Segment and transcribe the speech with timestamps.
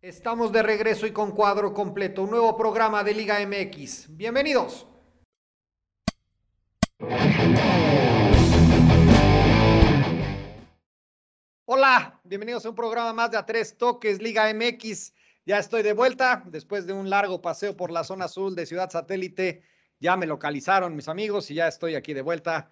[0.00, 4.16] Estamos de regreso y con cuadro completo, un nuevo programa de Liga MX.
[4.16, 4.86] Bienvenidos.
[11.64, 15.14] Hola, bienvenidos a un programa más de A Tres Toques Liga MX.
[15.44, 18.90] Ya estoy de vuelta después de un largo paseo por la zona azul de Ciudad
[18.90, 19.64] Satélite.
[19.98, 22.70] Ya me localizaron mis amigos y ya estoy aquí de vuelta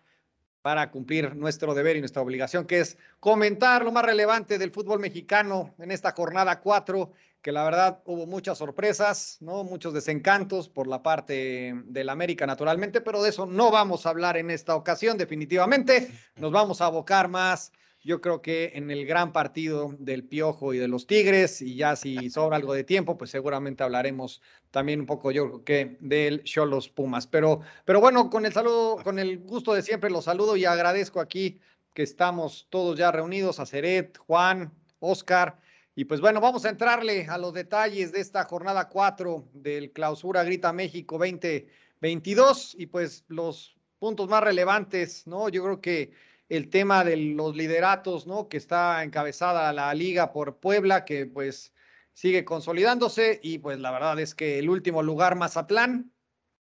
[0.67, 4.99] para cumplir nuestro deber y nuestra obligación, que es comentar lo más relevante del fútbol
[4.99, 9.63] mexicano en esta jornada 4, que la verdad hubo muchas sorpresas, ¿no?
[9.63, 14.37] Muchos desencantos por la parte del América, naturalmente, pero de eso no vamos a hablar
[14.39, 16.11] en esta ocasión, definitivamente.
[16.35, 17.71] Nos vamos a abocar más
[18.07, 21.97] yo creo que en el gran partido del Piojo y de los Tigres, y ya
[21.97, 26.45] si sobra algo de tiempo, pues seguramente hablaremos también un poco, yo creo que del
[26.45, 27.27] Cholos Pumas.
[27.27, 31.19] Pero, pero bueno, con el saludo, con el gusto de siempre los saludo y agradezco
[31.19, 31.59] aquí
[31.95, 35.59] que estamos todos ya reunidos, a Ceret, Juan, Oscar.
[35.97, 40.45] Y pues bueno, vamos a entrarle a los detalles de esta jornada 4 del Clausura
[40.45, 45.49] Grita México 2022 y pues los puntos más relevantes, ¿no?
[45.49, 46.13] Yo creo que
[46.49, 48.49] el tema de los lideratos, ¿no?
[48.49, 51.73] Que está encabezada la liga por Puebla, que pues
[52.13, 56.13] sigue consolidándose y pues la verdad es que el último lugar Mazatlán,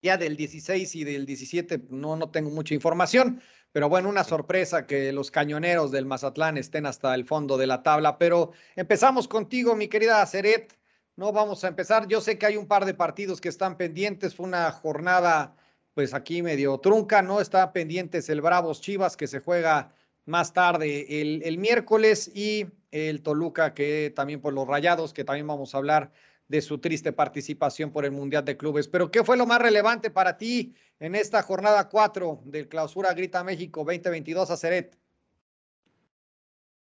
[0.02, 4.88] ya del 16 y del 17 no, no tengo mucha información, pero bueno, una sorpresa
[4.88, 9.76] que los cañoneros del Mazatlán estén hasta el fondo de la tabla, pero empezamos contigo,
[9.76, 10.78] mi querida Ceret,
[11.16, 14.36] no vamos a empezar, yo sé que hay un par de partidos que están pendientes,
[14.36, 15.56] fue una jornada
[15.98, 17.42] pues aquí medio trunca, ¿no?
[17.42, 19.96] Está pendientes el Bravos Chivas que se juega
[20.26, 25.48] más tarde el, el, miércoles y el Toluca que también por los Rayados, que también
[25.48, 26.12] vamos a hablar
[26.50, 28.88] de su triste participación por el Mundial de Clubes.
[28.88, 33.44] Pero ¿qué fue lo más relevante para ti en esta jornada 4 del Clausura Grita
[33.44, 34.96] México 2022 a Ceret?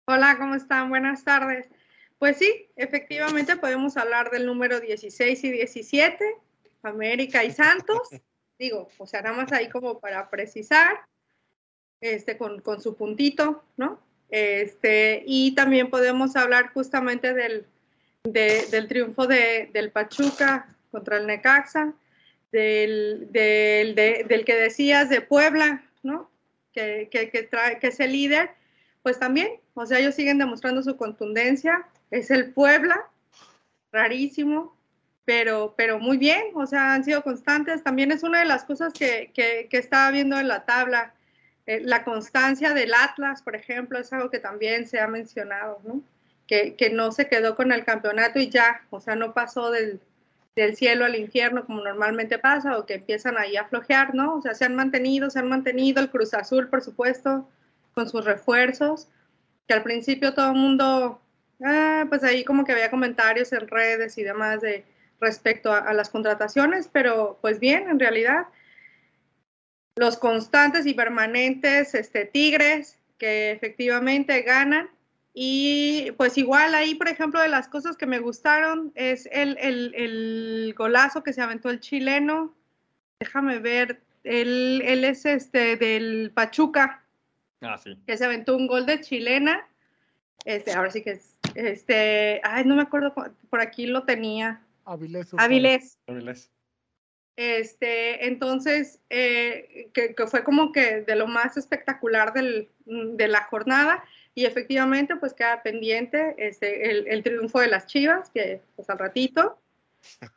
[0.08, 0.90] Hola, ¿cómo están?
[0.90, 1.70] Buenas tardes.
[2.20, 6.26] Pues sí, efectivamente podemos hablar del número 16 y 17,
[6.84, 8.10] América y Santos.
[8.60, 11.02] Digo, o sea, nada más ahí como para precisar,
[12.02, 14.00] este, con, con su puntito, ¿no?
[14.30, 17.66] Este, y también podemos hablar justamente del,
[18.24, 21.94] del triunfo de, del Pachuca contra el Necaxa,
[22.52, 26.30] del, del, del, que decías de Puebla, ¿no?
[26.74, 27.50] Que, que, que,
[27.82, 28.52] es el líder,
[29.02, 33.10] pues también, o sea, ellos siguen demostrando su contundencia, es el Puebla,
[33.92, 34.77] rarísimo,
[35.28, 37.84] pero, pero muy bien, o sea, han sido constantes.
[37.84, 41.14] También es una de las cosas que, que, estaba viendo en la tabla.
[41.66, 46.02] Eh, la constancia del Atlas, por ejemplo, es algo que también se ha mencionado, ¿no?
[46.48, 50.00] Que, que, no se quedó con el campeonato y ya, o sea, no pasó del,
[50.56, 54.36] del, cielo al infierno como normalmente pasa, o que empiezan ahí a flojear, ¿no?
[54.36, 57.50] O sea, se han mantenido, se han mantenido el Cruz Azul, por supuesto,
[57.94, 59.10] con sus refuerzos,
[59.68, 61.20] que al principio todo el mundo,
[61.66, 64.86] ah, pues ahí como que había comentarios en redes y demás de
[65.20, 68.48] respecto a, las contrataciones, pero pues bien, en realidad,
[69.96, 74.90] los constantes y permanentes este, Tigres que efectivamente ganan.
[75.34, 79.94] Y pues igual ahí, por ejemplo, de las cosas que me gustaron es el, el,
[79.96, 82.56] el golazo que se aventó el chileno.
[83.20, 87.04] Déjame ver, él, él es este del Pachuca.
[87.62, 87.98] Ah, sí.
[88.06, 89.68] Que se aventó un gol de chilena.
[90.46, 94.62] Este, ahora sí que es, este, ay, no me acuerdo, por aquí lo tenía.
[95.38, 96.00] Avilés.
[96.08, 96.52] Avilés.
[97.36, 104.04] Este, entonces, eh, que, fue como que de lo más espectacular del, de la jornada
[104.34, 108.98] y efectivamente pues queda pendiente este, el, el triunfo de las Chivas, que pues al
[108.98, 109.60] ratito,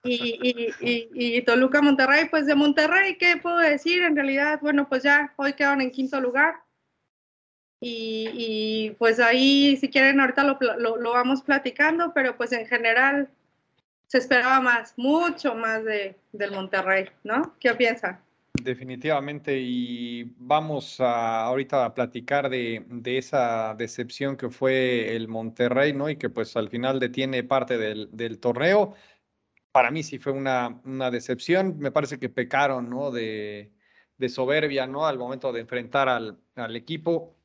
[0.03, 4.03] y, y, y, Toluca Monterrey, pues de Monterrey, ¿qué puedo decir?
[4.03, 6.55] En realidad, bueno, pues ya hoy quedaron en quinto lugar.
[7.83, 13.31] Y, pues ahí, si quieren, ahorita lo, lo, lo, vamos platicando, pero pues en general,
[14.11, 17.55] se esperaba más, mucho más de, del Monterrey, ¿no?
[17.61, 18.21] ¿Qué piensa?
[18.61, 25.93] Definitivamente, y vamos a, ahorita a platicar de, de, esa decepción que fue el Monterrey,
[25.93, 26.11] ¿no?
[26.11, 28.95] Y que pues al final detiene parte del, del torneo.
[29.71, 33.13] Para mí sí fue una, una, decepción, me parece que pecaron, ¿no?
[33.13, 33.71] De,
[34.19, 35.07] de soberbia, ¿no?
[35.07, 37.37] Al momento de enfrentar al, al equipo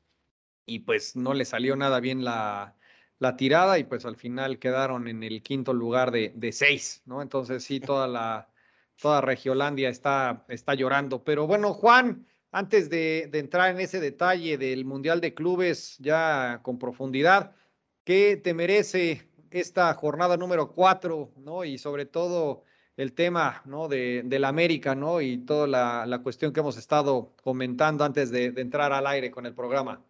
[0.66, 2.74] y pues no le salió nada bien la,
[3.18, 7.22] la tirada y pues al final quedaron en el quinto lugar de, de seis, ¿no?
[7.22, 8.48] Entonces sí, toda la,
[9.00, 11.24] toda Regiolandia está, está llorando.
[11.24, 16.60] Pero bueno, Juan, antes de, de, entrar en ese detalle del Mundial de Clubes ya
[16.62, 17.54] con profundidad,
[18.04, 21.64] ¿qué te merece esta jornada número cuatro, ¿no?
[21.64, 22.64] Y sobre todo
[22.96, 23.88] el tema, ¿no?
[23.88, 25.20] De, del América, ¿no?
[25.20, 29.30] Y toda la, la, cuestión que hemos estado comentando antes de, de entrar al aire
[29.30, 30.02] con el programa.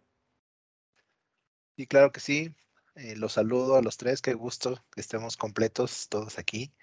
[1.75, 2.53] Y claro que sí,
[2.97, 6.73] Eh, los saludo a los tres, qué gusto que estemos completos todos aquí,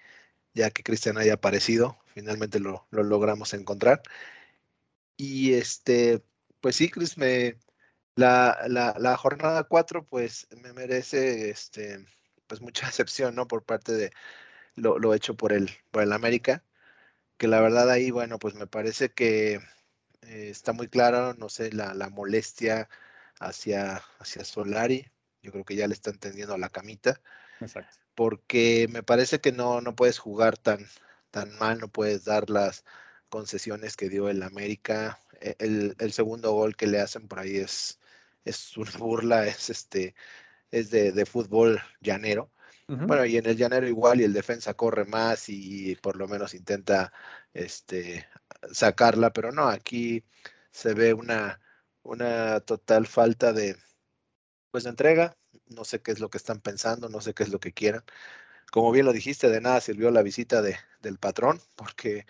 [0.53, 4.01] ya que Cristian haya aparecido, finalmente lo, logramos encontrar.
[5.17, 6.23] Y este,
[6.61, 7.57] pues sí, Cris, me,
[8.15, 12.05] la, la, jornada 4 pues me merece este,
[12.47, 13.47] pues mucha excepción, ¿no?
[13.47, 14.11] Por parte de
[14.75, 16.63] lo, lo hecho por el, por el América,
[17.37, 19.55] que la verdad ahí, bueno, pues me parece que
[20.23, 22.89] eh, está muy claro, no sé, la, la molestia
[23.39, 25.11] hacia, hacia Solari.
[25.45, 27.21] Yo creo que ya le están tendiendo la camita.
[27.61, 27.97] Exacto.
[28.15, 30.87] Porque me parece que no, no puedes jugar tan,
[31.31, 32.83] tan mal, no puedes dar las
[33.29, 35.19] concesiones que dio el América.
[35.41, 37.99] E, el, segundo gol que le hacen por ahí es,
[38.45, 40.15] es una burla, es este,
[40.71, 42.51] es de, de fútbol llanero.
[42.87, 46.53] Bueno, y en el llanero igual, y el defensa corre más y por lo menos
[46.53, 47.11] intenta
[47.51, 48.27] este,
[48.71, 50.23] sacarla, pero no, aquí
[50.69, 51.59] se ve una,
[52.03, 53.75] una total falta de,
[54.75, 55.37] pues, de entrega.
[55.67, 58.03] No sé qué es lo que están pensando, no sé qué es lo que quieran.
[58.71, 62.25] Como bien lo dijiste, de nada sirvió la visita de, del patrón, porque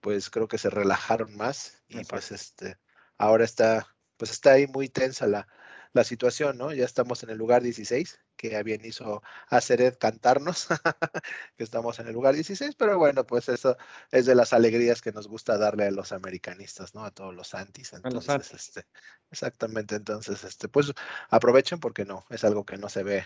[0.00, 2.78] pues creo que se relajaron más y pues este,
[3.18, 5.48] ahora está, pues está ahí muy tensa la,
[5.92, 6.72] la situación, ¿no?
[6.74, 10.68] Ya estamos en el lugar 16, que bien hizo hacer cantarnos,
[11.56, 13.76] que estamos en el lugar 16, pero bueno, pues eso
[14.10, 17.04] es de las alegrías que nos gusta darle a los americanistas, ¿no?
[17.04, 17.92] A todos los antis.
[17.92, 18.86] Entonces, este,
[19.30, 20.92] exactamente, entonces, este, pues
[21.30, 23.24] aprovechen porque no, es algo que no se ve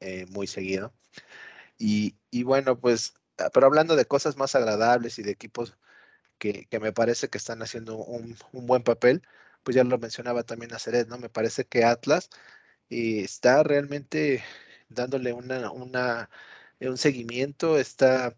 [0.00, 0.94] eh, muy seguido.
[1.78, 5.76] Y, y, bueno, pues, ah, pero hablando de cosas más agradables y de equipos
[6.38, 9.22] que, que me parece que están haciendo un, un buen papel,
[9.62, 11.18] pues ya lo mencionaba también a Ceret, ¿no?
[11.18, 12.30] Me parece que Atlas
[12.90, 14.42] eh, está realmente
[14.88, 16.30] dándole una, una,
[16.80, 18.36] eh, un seguimiento, está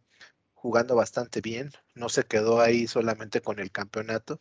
[0.54, 4.38] jugando bastante bien, no se quedó ahí solamente con el campeonato,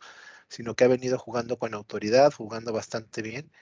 [0.48, 3.52] sino que ha venido jugando con autoridad, jugando bastante bien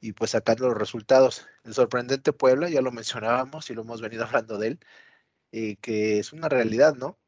[0.00, 1.46] y pues sacando los resultados.
[1.64, 4.80] El sorprendente Puebla, ya lo mencionábamos y lo hemos venido hablando de él,
[5.52, 7.18] eh, que es una realidad, ¿no?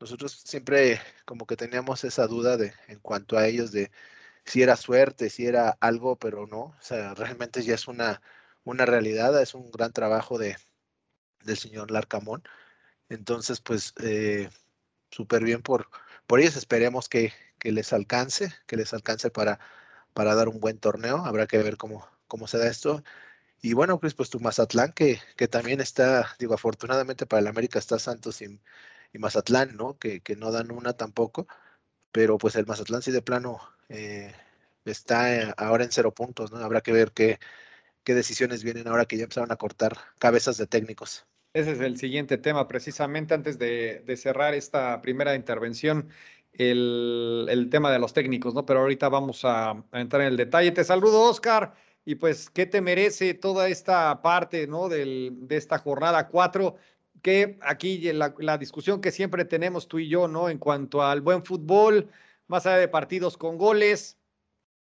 [0.00, 3.90] Nosotros siempre como que teníamos esa duda de en cuanto a ellos de
[4.50, 8.20] si era suerte, si era algo, pero no, o sea, realmente ya es una,
[8.64, 10.56] una realidad, es un gran trabajo de,
[11.44, 12.42] del señor Larcamón.
[13.10, 14.50] Entonces, pues, eh,
[15.10, 15.88] súper bien por,
[16.26, 19.60] por ellos, esperemos que, que, les alcance, que les alcance para,
[20.14, 23.04] para dar un buen torneo, habrá que ver cómo, cómo se da esto.
[23.62, 27.78] Y bueno, pues, pues tu Mazatlán, que, que también está, digo, afortunadamente para el América
[27.78, 28.60] está Santos y,
[29.12, 29.98] y Mazatlán, ¿no?
[29.98, 31.46] Que, que no dan una tampoco,
[32.12, 33.60] pero pues el Mazatlán sí de plano
[33.90, 34.32] eh,
[34.84, 36.58] está ahora en cero puntos, ¿no?
[36.58, 37.38] Habrá que ver qué,
[38.04, 41.26] qué decisiones vienen ahora que ya empezaron a cortar cabezas de técnicos.
[41.52, 46.08] Ese es el siguiente tema, precisamente antes de, cerrar esta primera intervención,
[46.52, 48.64] el, tema de los técnicos, ¿no?
[48.64, 50.70] Pero ahorita vamos a, a, entrar en el detalle.
[50.70, 54.88] Te saludo, Oscar, y pues, ¿qué te merece toda esta parte, ¿no?
[54.88, 56.76] Del, de esta jornada 4?
[57.20, 60.48] Que aquí la, la discusión que siempre tenemos tú y yo, ¿no?
[60.48, 62.08] En cuanto al buen fútbol,
[62.50, 64.18] más allá de partidos con goles,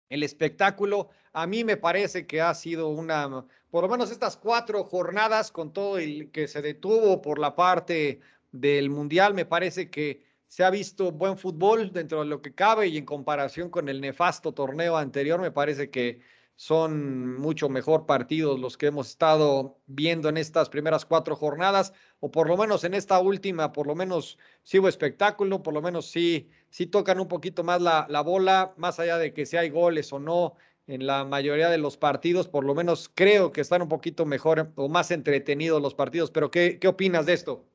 [0.09, 1.09] el espectáculo.
[1.31, 5.71] A mí me parece que ha sido una, por lo menos estas cuatro jornadas con
[5.71, 8.19] todo el que se detuvo por la parte
[8.51, 12.87] del Mundial, me parece que se ha visto buen fútbol dentro de lo que cabe
[12.87, 16.19] y en comparación con el nefasto torneo anterior, me parece que
[16.55, 22.31] son mucho mejor partidos los que hemos estado viendo en estas primeras cuatro jornadas, o
[22.31, 26.09] por lo menos en esta última, por lo menos sí hubo espectáculo, por lo menos
[26.09, 29.69] sí, sí tocan un poquito más la, la bola, más allá de que si hay
[29.69, 30.55] goles o no
[30.87, 34.71] en la mayoría de los partidos, por lo menos creo que están un poquito mejor
[34.75, 37.65] o más entretenidos los partidos, pero ¿qué, qué opinas de esto?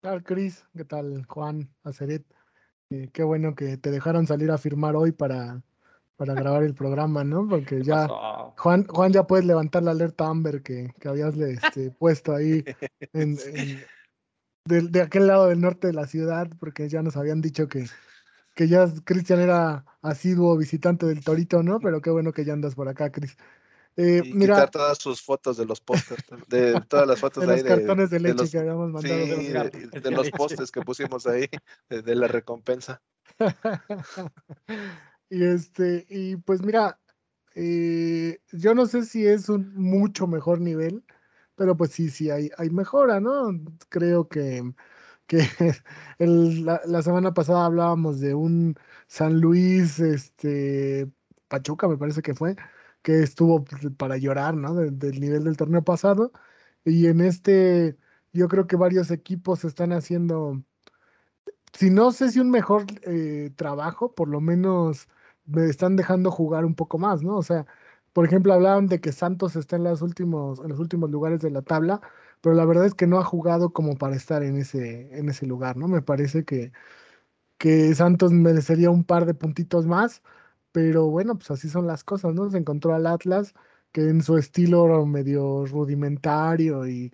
[0.00, 0.64] ¿Qué tal, Cris?
[0.76, 2.24] ¿Qué tal, Juan Aceret?
[2.90, 5.62] Eh, qué bueno que te dejaron salir a firmar hoy para
[6.18, 7.46] para grabar el programa, ¿no?
[7.48, 8.08] Porque ya
[8.56, 12.64] Juan, Juan ya puedes levantar la alerta Amber que, que habías este, puesto ahí
[13.12, 13.36] en,
[14.64, 17.86] de, aquel lado del norte de la ciudad, porque ya nos habían dicho que,
[18.56, 21.78] que ya Cristian era asiduo visitante del Torito, ¿no?
[21.78, 23.36] Pero qué bueno que ya andas por acá, Cris.
[23.96, 27.62] Eh, mira, quitar todas sus fotos de los pósters, de todas las fotos de ahí
[27.62, 29.16] los cartones de, leche que habíamos mandado.
[29.16, 31.48] de, los, postes que pusimos ahí,
[31.88, 33.00] de la recompensa.
[35.30, 36.98] Y este, y pues mira,
[37.54, 41.04] eh, yo no sé si es un mucho mejor nivel,
[41.56, 43.50] pero pues sí, sí hay, hay mejora, ¿no?
[43.90, 44.62] Creo que,
[45.26, 45.40] que
[46.18, 48.76] la, semana pasada hablábamos de un
[49.08, 51.10] San Luis, este,
[51.48, 52.56] Pachuca me parece que fue,
[53.02, 53.64] que estuvo
[53.98, 54.74] para llorar, ¿no?
[54.74, 56.32] del nivel del torneo pasado.
[56.84, 57.98] Y en este,
[58.32, 60.62] yo creo que varios equipos están haciendo,
[61.72, 65.08] si no sé si un mejor eh, trabajo, por lo menos
[65.48, 67.36] me están dejando jugar un poco más, ¿no?
[67.36, 67.66] O sea,
[68.12, 71.50] por ejemplo, hablaban de que Santos está en, los últimos, en los últimos lugares de
[71.50, 72.00] la tabla,
[72.40, 75.46] pero la verdad es que no ha jugado como para estar en ese, en ese
[75.46, 75.88] lugar, ¿no?
[75.88, 76.72] Me parece que,
[77.58, 80.22] que Santos merecería un par de puntitos más,
[80.72, 82.50] pero bueno, pues así son las cosas, ¿no?
[82.50, 83.54] Se encontró al Atlas,
[83.92, 87.12] que en su estilo medio rudimentario y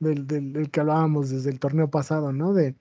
[0.00, 2.52] del, del, que hablábamos desde el torneo pasado, ¿no?
[2.54, 2.76] De,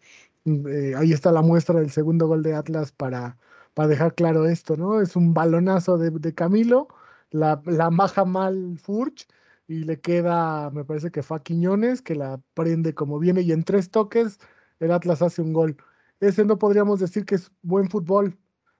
[0.45, 3.38] eh, ahí está la muestra del segundo gol de Atlas para,
[3.75, 5.01] para dejar claro esto, ¿no?
[5.01, 6.88] Es un balonazo de, de Camilo,
[7.32, 9.27] la, la maja mal Furch
[9.67, 13.51] y le queda, me parece que fue a Quiñones, que la prende como viene y
[13.51, 14.39] en tres toques
[14.79, 15.77] el Atlas hace un gol.
[16.20, 18.38] Ese no podríamos decir que es buen fútbol.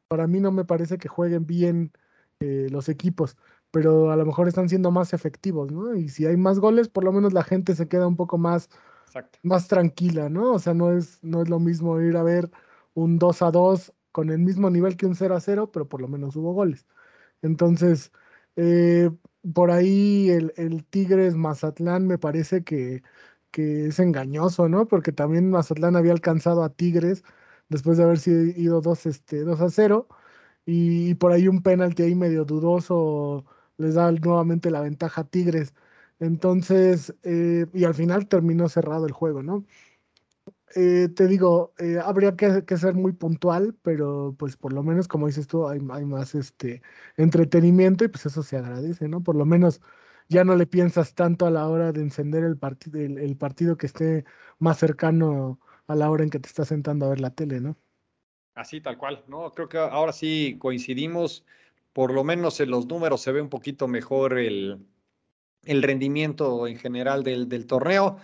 [0.08, 1.92] Para mí no me parece que jueguen bien
[2.40, 3.38] eh, los equipos,
[3.72, 5.96] pero a lo mejor están siendo más efectivos, ¿no?
[5.96, 8.70] Y si hay más goles, por lo menos la gente se queda un poco más,
[9.44, 10.54] más tranquila, ¿no?
[10.54, 12.52] O sea, no es, no es lo mismo ir a ver
[12.94, 16.00] un 2 a 2 con el mismo nivel que un 0 a 0, pero por
[16.02, 16.88] lo menos hubo goles.
[17.42, 18.14] Entonces,
[18.56, 19.12] eh,
[19.54, 23.04] por ahí el, el, Tigres Mazatlán me parece que,
[23.52, 24.88] que, es engañoso, ¿no?
[24.88, 27.24] Porque también Mazatlán había alcanzado a Tigres
[27.70, 30.08] después de haber sido ido 2, este, 2 a 0
[30.66, 33.46] y, por ahí un penalti ahí medio dudoso
[33.78, 35.74] les da nuevamente la ventaja a Tigres.
[36.20, 39.66] Entonces, eh, y al final terminó cerrado el juego, ¿no?
[40.74, 45.28] Eh, te digo, eh, habría que, ser muy puntual, pero pues por lo menos, como
[45.28, 46.82] dices tú, hay, más este
[47.18, 49.22] entretenimiento y pues eso se agradece, ¿no?
[49.22, 49.82] Por lo menos
[50.28, 53.86] ya no le piensas tanto a la hora de encender el, partido el, partido que
[53.86, 54.26] esté
[54.58, 57.78] más cercano a la hora en que te estás sentando a ver la tele, ¿no?
[58.56, 59.52] Así, tal cual, ¿no?
[59.52, 61.46] Creo que ahora sí coincidimos,
[61.94, 64.80] por lo menos en los números se ve un poquito mejor el,
[65.64, 68.18] el rendimiento en general del, del torneo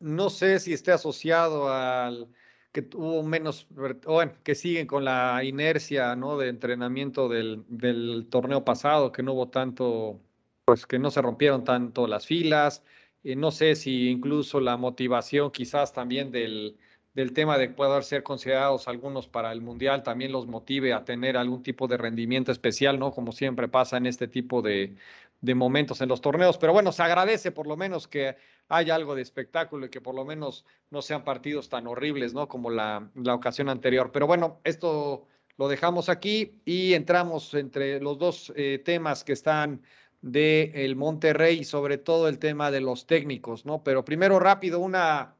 [0.00, 2.28] no sé si esté asociado al
[2.72, 3.66] que tuvo menos,
[4.06, 6.38] bueno, que siguen con la inercia, ¿no?
[6.38, 10.20] De entrenamiento del, del, torneo pasado, que no hubo tanto,
[10.64, 12.84] pues que no se rompieron tanto las filas.
[13.22, 16.78] y no sé si incluso la motivación quizás también del,
[17.14, 21.36] del tema de poder ser considerados algunos para el Mundial también los motive a tener
[21.36, 23.10] algún tipo de rendimiento especial, ¿no?
[23.12, 24.96] Como siempre pasa en este tipo de,
[25.40, 26.58] de momentos en los torneos.
[26.58, 28.36] Pero bueno, se agradece por lo menos que
[28.68, 32.48] haya algo de espectáculo y que por lo menos no sean partidos tan horribles, ¿no?
[32.48, 34.10] Como la, la ocasión anterior.
[34.12, 39.82] Pero bueno, esto lo dejamos aquí y entramos entre los dos eh, temas que están
[40.22, 43.82] de el Monterrey y sobre todo el tema de los técnicos, ¿no?
[43.82, 45.34] Pero primero rápido una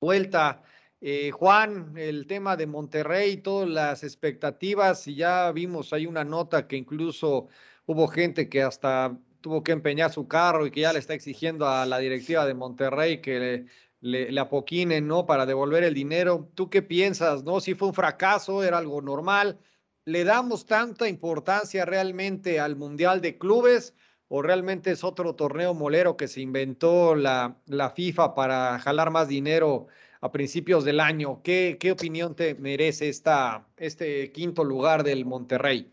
[0.00, 0.62] vuelta.
[1.00, 6.66] Eh, Juan, el tema de Monterrey, todas las expectativas, y ya vimos, hay una nota
[6.66, 7.48] que incluso
[7.88, 11.66] hubo gente que hasta tuvo que empeñar su carro y que ya le está exigiendo
[11.66, 13.66] a la directiva de Monterrey que
[14.02, 15.24] le, le, apoquinen, ¿no?
[15.24, 16.50] Para devolver el dinero.
[16.54, 17.60] ¿Tú qué piensas, no?
[17.60, 19.58] Si fue un fracaso, era algo normal.
[20.04, 23.94] ¿Le damos tanta importancia realmente al Mundial de Clubes
[24.28, 29.28] o realmente es otro torneo molero que se inventó la, la FIFA para jalar más
[29.28, 29.86] dinero
[30.20, 31.40] a principios del año?
[31.42, 35.90] ¿Qué, qué opinión te merece esta, este quinto lugar del Monterrey?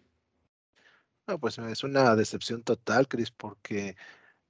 [1.28, 3.96] No, pues es una decepción total, Cris, porque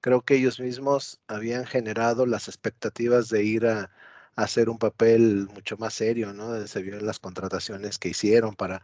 [0.01, 3.91] creo que ellos mismos habían generado las expectativas de ir a,
[4.35, 6.67] hacer un papel mucho más serio, ¿no?
[6.67, 8.83] Se vio en las contrataciones que hicieron para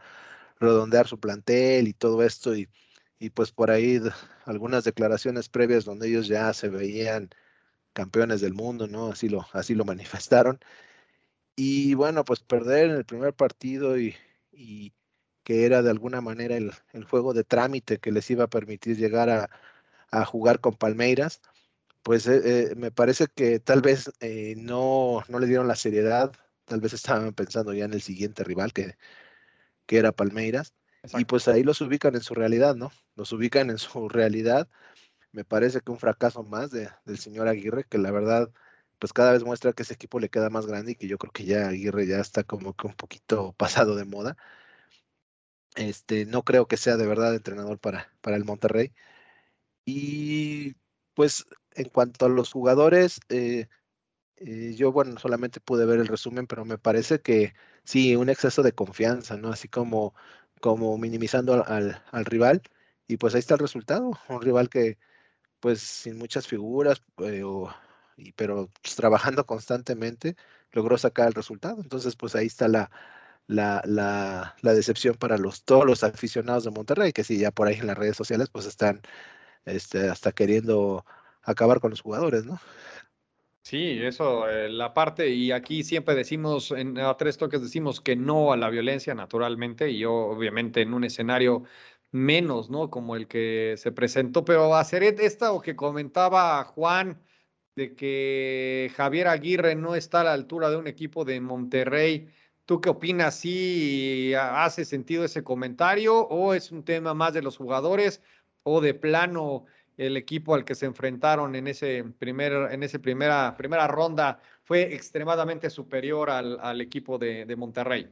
[0.60, 2.68] redondear su plantel y todo esto, y,
[3.18, 4.00] y pues por ahí
[4.46, 7.30] algunas declaraciones previas donde ellos ya se veían
[7.94, 9.10] campeones del mundo, ¿no?
[9.12, 10.60] Así lo, así lo manifestaron.
[11.56, 14.14] Y bueno, pues perder en el primer partido y
[15.44, 18.96] que era de alguna manera el, el, juego de trámite que les iba a permitir
[18.96, 19.50] llegar a,
[20.10, 21.40] a jugar con Palmeiras,
[22.02, 22.40] pues eh,
[22.72, 26.32] eh, me parece que tal vez eh, no, no le dieron la seriedad,
[26.66, 28.96] tal vez estaban pensando ya en el siguiente rival que,
[29.86, 31.20] que era Palmeiras, Exacto.
[31.20, 32.92] y pues ahí los ubican en su realidad, ¿no?
[33.16, 34.68] Los ubican en su realidad.
[35.32, 38.50] Me parece que un fracaso más de, del señor Aguirre, que la verdad,
[38.98, 41.32] pues cada vez muestra que ese equipo le queda más grande y que yo creo
[41.32, 44.36] que ya Aguirre ya está como que un poquito pasado de moda.
[45.76, 48.92] Este, no creo que sea de verdad entrenador para, para el Monterrey.
[49.84, 50.74] Y
[51.14, 53.68] pues en cuanto a los jugadores, eh,
[54.36, 58.62] eh, yo, bueno, solamente pude ver el resumen, pero me parece que sí, un exceso
[58.62, 59.50] de confianza, ¿no?
[59.50, 60.14] Así como,
[60.60, 62.62] como minimizando al, al rival.
[63.08, 64.98] Y pues ahí está el resultado, un rival que,
[65.60, 67.42] pues sin muchas figuras, eh,
[68.36, 70.36] pero pues, trabajando constantemente,
[70.72, 71.80] logró sacar el resultado.
[71.82, 72.90] Entonces, pues ahí está la,
[73.46, 77.68] la, la, la, decepción para los, todos los aficionados de Monterrey, que sí, ya por
[77.68, 79.02] ahí en las redes sociales, pues están
[79.64, 81.04] este, hasta queriendo
[81.42, 82.60] acabar con los jugadores, ¿no?
[83.64, 88.16] Sí, eso, eh, la parte, y aquí siempre decimos, en a tres toques decimos que
[88.16, 91.62] no a la violencia, naturalmente, y yo obviamente en un escenario
[92.10, 92.90] menos, ¿no?
[92.90, 97.20] Como el que se presentó, pero hacer esta o que comentaba Juan
[97.76, 102.28] de que Javier Aguirre no está a la altura de un equipo de Monterrey.
[102.72, 103.34] ¿Tú qué opinas?
[103.34, 108.22] ¿Sí hace sentido ese comentario o es un tema más de los jugadores
[108.62, 109.66] o de plano
[109.98, 114.94] el equipo al que se enfrentaron en ese primer, en esa primera, primera ronda fue
[114.94, 118.08] extremadamente superior al, equipo de, Monterrey.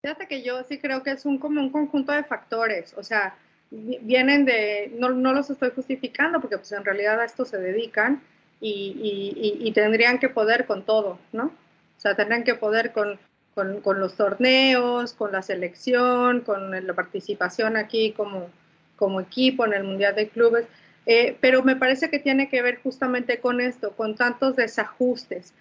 [0.00, 3.36] Fíjate que yo sí creo que es un, como un conjunto de factores, o sea,
[3.70, 8.22] vienen de, no, no los estoy justificando porque pues en realidad a esto se dedican
[8.58, 11.52] y, y, tendrían que poder con todo, ¿no?
[11.96, 13.18] O sea, tendrían que poder con,
[13.54, 18.50] con, con los torneos, con la selección, con la participación aquí como,
[18.96, 20.66] como equipo en el Mundial de Clubes,
[21.06, 25.54] eh, pero me parece que tiene que ver justamente con esto, con tantos desajustes.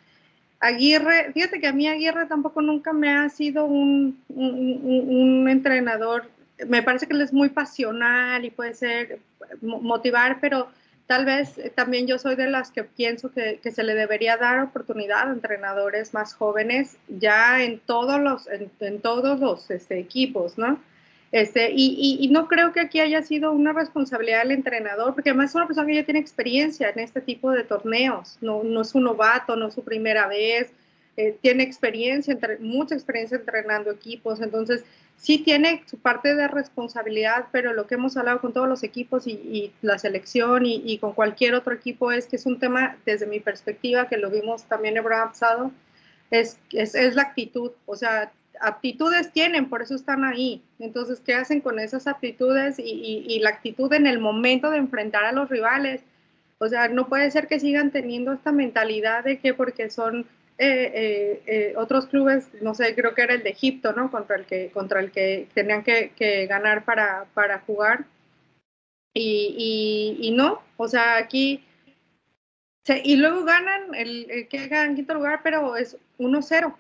[0.59, 6.29] Aguirre, fíjate que a mí Aguirre tampoco nunca me ha sido un, un, entrenador,
[6.67, 9.19] me parece que él es muy pasional y puede ser
[9.61, 10.69] motivar, pero
[11.07, 14.59] tal vez también yo soy de las que pienso que, que se le debería dar
[14.59, 20.79] oportunidad a entrenadores más jóvenes ya en todos los, en todos los este, equipos, ¿no?
[21.31, 25.50] Este, y, y, no creo que aquí haya sido una responsabilidad del entrenador, porque además
[25.50, 28.95] es una persona que ya tiene experiencia en este tipo de torneos, no, no es
[28.95, 30.71] un novato, no es su primera vez,
[31.17, 34.85] eh, tiene experiencia, entre, mucha experiencia entrenando equipos, entonces
[35.17, 39.27] sí tiene su parte de responsabilidad, pero lo que hemos hablado con todos los equipos
[39.27, 42.98] y, y la selección y, y, con cualquier otro equipo es que es un tema,
[43.05, 45.72] desde mi perspectiva, que lo vimos también programa pasado,
[46.31, 48.31] es, es, es la actitud, o sea,
[48.62, 50.62] aptitudes tienen, por eso están ahí.
[50.79, 55.31] Entonces, ¿qué hacen con esas aptitudes y, la actitud en el momento de enfrentar a
[55.31, 56.01] los rivales?
[56.57, 60.25] O sea, no puede ser que sigan teniendo esta mentalidad de que porque son
[60.57, 64.12] eh, eh, otros clubes, no sé, creo que era el de Egipto, ¿no?
[64.12, 68.05] Contra el que, contra el que tenían que, ganar para, para jugar.
[69.13, 71.63] Y, y, no, o sea, aquí...
[73.03, 76.75] y luego ganan, el, el que ganan quinto lugar, pero es 1-0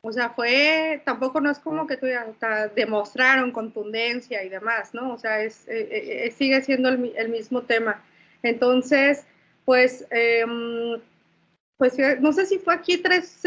[0.00, 2.06] o sea, fue, tampoco no es como que tú
[2.74, 5.12] demostraron contundencia y demás, ¿no?
[5.12, 8.02] O sea, es, eh, eh, eh, sigue siendo el, el, mismo tema.
[8.42, 9.26] Entonces,
[9.64, 11.00] pues, em,
[11.78, 13.42] pues no sé si fue aquí 3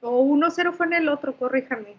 [0.00, 1.94] o 1-0 fue en el otro, corríjame.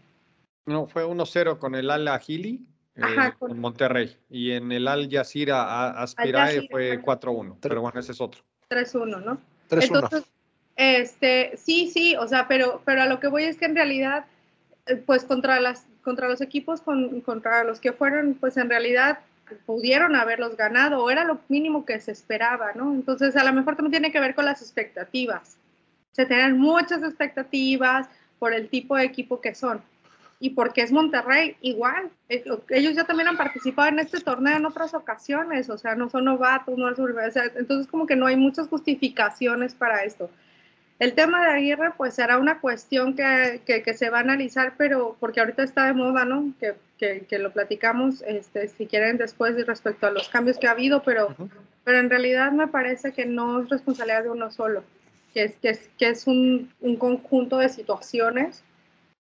[0.65, 3.01] No, fue 1-0 con el Al Agili eh,
[3.39, 3.57] con...
[3.57, 4.15] Monterrey.
[4.29, 7.55] Y en el Al Jazeera Aspirae fue 4-1.
[7.61, 8.41] Pero bueno, ese es otro.
[8.69, 9.39] 3-1, ¿no?
[9.69, 10.25] 3-1.
[10.75, 14.25] Este, sí, sí, o sea, pero, pero a lo que voy es que en realidad,
[14.85, 19.19] eh, pues contra las, contra los equipos, con, contra los que fueron, pues en realidad
[19.65, 22.93] pudieron haberlos ganado, o era lo mínimo que se esperaba, ¿no?
[22.93, 25.57] Entonces, a lo mejor también tiene que ver con las expectativas.
[26.17, 29.81] Se tienen muchas expectativas por el tipo de equipo que son.
[30.39, 32.09] Y porque es Monterrey, igual.
[32.27, 36.09] Eh, ellos ya también han participado en este torneo en otras ocasiones, o sea, no
[36.09, 40.29] son novatos, no es entonces como que no hay muchas justificaciones para esto.
[40.97, 45.15] El tema de Aguirre, pues será una cuestión que, que, se va a analizar, pero
[45.19, 46.51] porque ahorita está de moda, ¿no?
[46.59, 46.73] Que,
[47.29, 51.35] que, lo platicamos, este, si quieren después respecto a los cambios que ha habido, pero,
[51.83, 54.83] pero en realidad me parece que no es responsabilidad de uno solo,
[55.37, 58.63] que es, que es, que es un, un conjunto de situaciones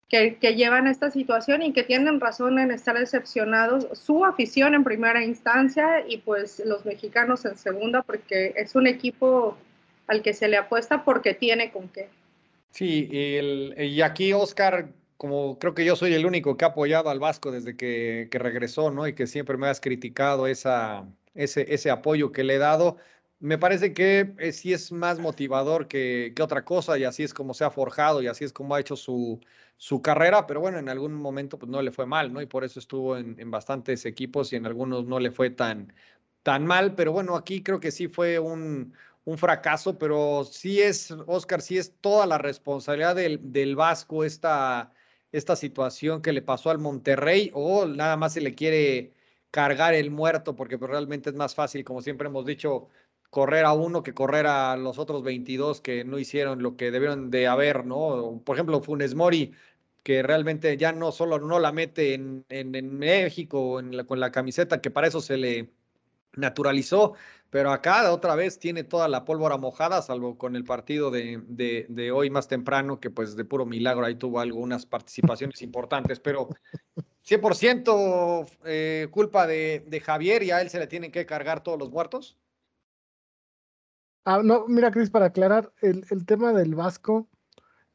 [0.10, 4.74] que, que, llevan a esta situación y que tienen razón en estar decepcionados, su afición
[4.74, 9.58] en primera instancia y pues los mexicanos en segunda, porque es un equipo
[10.08, 12.10] al que se le apuesta porque tiene con qué.
[12.72, 17.20] Sí, y aquí Oscar, como creo que yo soy el único que ha apoyado al
[17.22, 19.08] Vasco desde que, regresó, ¿no?
[19.08, 22.98] Y que siempre me has criticado esa, ese, ese apoyo que le he dado.
[23.44, 27.54] Me parece que eh, sí es más motivador que, otra cosa y así es como
[27.54, 29.42] se ha forjado y así es como ha hecho su,
[29.76, 32.42] su carrera, pero bueno, en algún momento pues no le fue mal, ¿no?
[32.42, 35.92] Y por eso estuvo en, en bastantes equipos y en algunos no le fue tan,
[36.42, 38.94] tan mal, pero bueno, aquí creo que sí fue un,
[39.26, 44.94] un fracaso, pero sí es, Oscar, sí es toda la responsabilidad del, del Vasco esta,
[45.34, 49.14] esta situación que le pasó al Monterrey o nada más se le quiere
[49.54, 52.90] cargar el muerto porque pues, realmente es más fácil, como siempre hemos dicho,
[53.34, 57.32] correr a uno que correr a los otros 22 que no hicieron lo que debieron
[57.32, 58.44] de haber, ¿no?
[58.46, 59.54] Por ejemplo, Funes Mori,
[60.04, 62.46] que realmente ya no solo no la mete en,
[63.00, 65.72] México en con la camiseta, que para eso se le
[66.34, 67.16] naturalizó,
[67.50, 72.12] pero acá otra vez tiene toda la pólvora mojada, salvo con el partido de, de,
[72.12, 76.50] hoy más temprano, que pues de puro milagro ahí tuvo algunas participaciones importantes, pero
[77.26, 81.80] 100% eh, culpa de, de, Javier y a él se le tienen que cargar todos
[81.80, 82.38] los muertos.
[84.26, 87.28] Ah, no, mira, Cris, para aclarar, el, el tema del Vasco,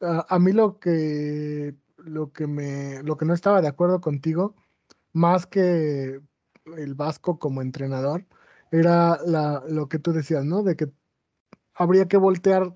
[0.00, 4.54] a mí lo que, lo que me, lo que no estaba de acuerdo contigo
[5.12, 6.20] más que
[6.76, 8.26] el Vasco como entrenador,
[8.70, 10.62] era la, lo que tú decías, ¿no?
[10.62, 10.92] De que
[11.74, 12.74] habría que voltear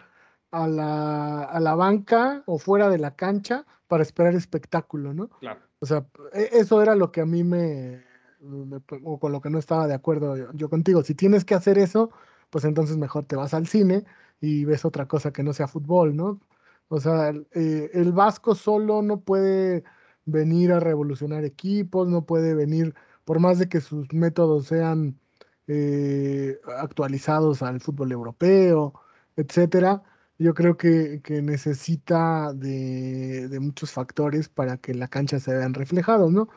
[0.51, 5.29] a la, a la banca o fuera de la cancha para esperar espectáculo, ¿no?
[5.41, 5.61] Claro.
[5.81, 8.05] O sea, e- eso era lo que a mí me,
[8.41, 11.03] me- o con lo que no estaba de acuerdo yo, yo contigo.
[11.03, 12.11] Si tienes que hacer eso,
[12.53, 14.05] pues entonces mejor te vas al cine
[14.41, 16.41] y ves otra cosa que no sea fútbol, ¿no?
[16.89, 19.85] O sea, el, eh, Vasco solo no puede
[20.27, 25.19] venir a revolucionar equipos, no puede venir, por más de que sus métodos sean
[25.67, 28.95] eh, actualizados al fútbol europeo,
[29.37, 30.03] etcétera.
[30.39, 36.31] Yo creo que, que necesita de, muchos factores para que la cancha se vean reflejados,
[36.33, 36.49] ¿no?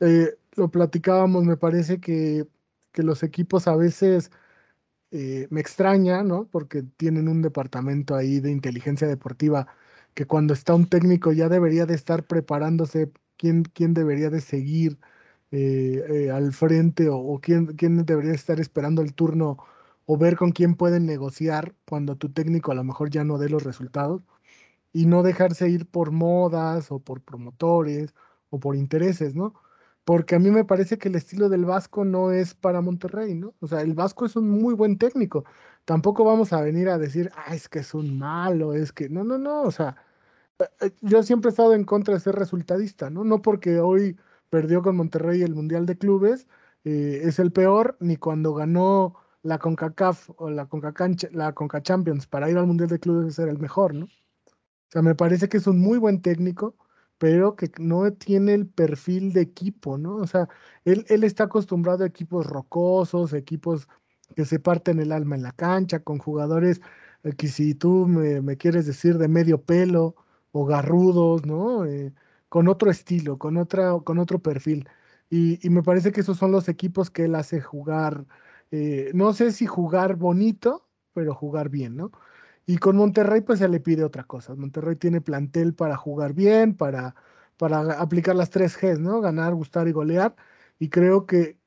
[0.00, 2.46] Eh, lo platicábamos, me parece que,
[2.92, 4.30] que los equipos a veces
[5.10, 6.48] eh, me extraña, ¿no?
[6.50, 9.66] Porque tienen un departamento ahí de inteligencia deportiva
[10.14, 14.98] que cuando está un técnico ya debería de estar preparándose quién, quién debería de seguir
[15.50, 19.58] eh, eh, al frente o, o quién, quién debería estar esperando el turno
[20.06, 23.48] o ver con quién pueden negociar cuando tu técnico a lo mejor ya no dé
[23.48, 24.22] los resultados
[24.92, 28.14] y no dejarse ir por modas o por promotores
[28.50, 29.54] o por intereses, ¿no?
[30.06, 33.54] Porque a mí me parece que el estilo del Vasco no es para Monterrey, ¿no?
[33.60, 35.44] O sea, el Vasco es un muy buen técnico.
[35.84, 39.08] Tampoco vamos a venir a decir, ah, es que es un malo, es que...
[39.08, 39.96] No, no, no, o sea,
[40.80, 43.24] eh, yo siempre he estado en contra de ser resultadista, ¿no?
[43.24, 44.16] No porque hoy
[44.50, 46.46] perdió con Monterrey el Mundial de Clubes,
[46.84, 52.26] eh, es el peor, ni cuando ganó la CONCACAF o la CONCACAF, la CONCA Champions
[52.28, 54.06] para ir al Mundial de Clubes era el mejor, ¿no?
[54.06, 54.10] O
[54.90, 56.76] sea, me parece que es un muy buen técnico,
[57.18, 60.16] pero que no tiene el perfil de equipo, ¿no?
[60.16, 60.48] O sea,
[60.84, 63.88] él, él está acostumbrado a equipos rocosos, equipos
[64.34, 66.80] que se parten el alma en la cancha, con jugadores
[67.22, 70.16] eh, que si tú me, me quieres decir de medio pelo
[70.52, 71.84] o garrudos, ¿no?
[71.86, 72.12] Eh,
[72.48, 74.88] con otro estilo, con, otra, con otro perfil.
[75.30, 78.26] Y, y me parece que esos son los equipos que él hace jugar,
[78.70, 82.12] eh, no sé si jugar bonito, pero jugar bien, ¿no?
[82.66, 84.54] Y con Monterrey, pues se le pide otra cosa.
[84.56, 87.14] Monterrey tiene plantel para jugar bien, para,
[87.56, 89.20] para aplicar las tres Gs, ¿no?
[89.20, 90.34] Ganar, gustar y golear.
[90.78, 91.58] Y creo que,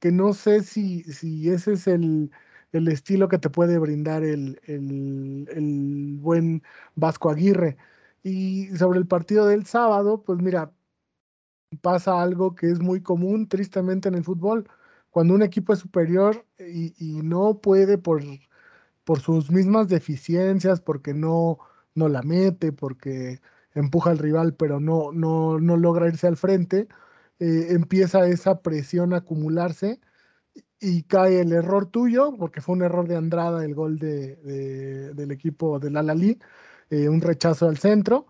[0.00, 2.30] que no sé si, si ese es el,
[2.72, 6.62] el estilo que te puede brindar el, el, el buen
[6.94, 7.76] Vasco Aguirre.
[8.22, 10.72] Y sobre el partido del sábado, pues mira,
[11.82, 14.68] pasa algo que es muy común, tristemente, en el fútbol.
[15.10, 18.22] Cuando un equipo es superior y, y no puede por
[19.06, 21.60] por sus mismas deficiencias, porque no,
[21.96, 23.40] no la mete, porque
[23.74, 26.88] empuja al rival, pero no, no, no logra irse al frente,
[27.40, 30.00] eh, empieza esa presión a acumularse
[30.80, 35.14] y cae el error tuyo, porque fue un error de Andrada el gol de, de-
[35.14, 36.38] del equipo del Alalí,
[36.90, 38.26] eh, un rechazo al centro,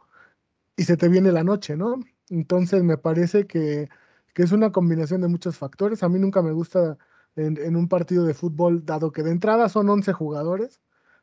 [0.77, 1.97] y se te viene la noche, ¿no?
[2.31, 3.89] Entonces me parece que,
[4.35, 6.03] que es una combinación de muchos factores.
[6.03, 6.99] A mí nunca me gusta
[7.37, 10.81] en, un partido de fútbol, dado que de entrada son 11 jugadores,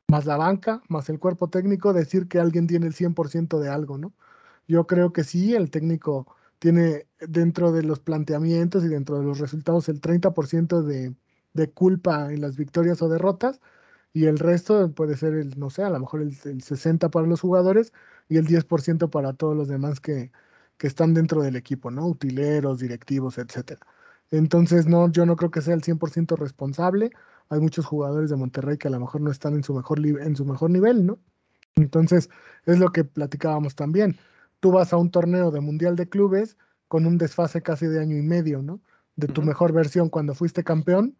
[0.07, 3.97] más la banca, más el cuerpo técnico, decir que alguien tiene el 100% de algo,
[3.97, 4.13] ¿no?
[4.67, 6.27] Yo creo que sí, el técnico
[6.59, 11.15] tiene dentro de los planteamientos y dentro de los resultados el 30% de,
[11.53, 13.59] de culpa en las victorias o derrotas
[14.13, 17.27] y el resto puede ser el, no sé, a lo mejor el, el 60 para
[17.27, 17.93] los jugadores
[18.29, 20.31] y el 10% para todos los demás que,
[20.77, 22.07] que están dentro del equipo, ¿no?
[22.07, 23.81] Utileros, directivos, etcétera.
[24.33, 27.11] Entonces, no, yo no creo que sea el 100% responsable.
[27.49, 30.35] Hay muchos jugadores de Monterrey que a lo mejor no están en su mejor, en
[30.35, 31.19] su mejor nivel, ¿no?
[31.75, 32.29] Entonces,
[32.65, 34.17] es lo que platicábamos también.
[34.59, 38.17] Tú vas a un torneo de Mundial de Clubes con un desfase casi de año
[38.17, 38.81] y medio, ¿no?
[39.15, 41.17] De tu mejor versión cuando fuiste campeón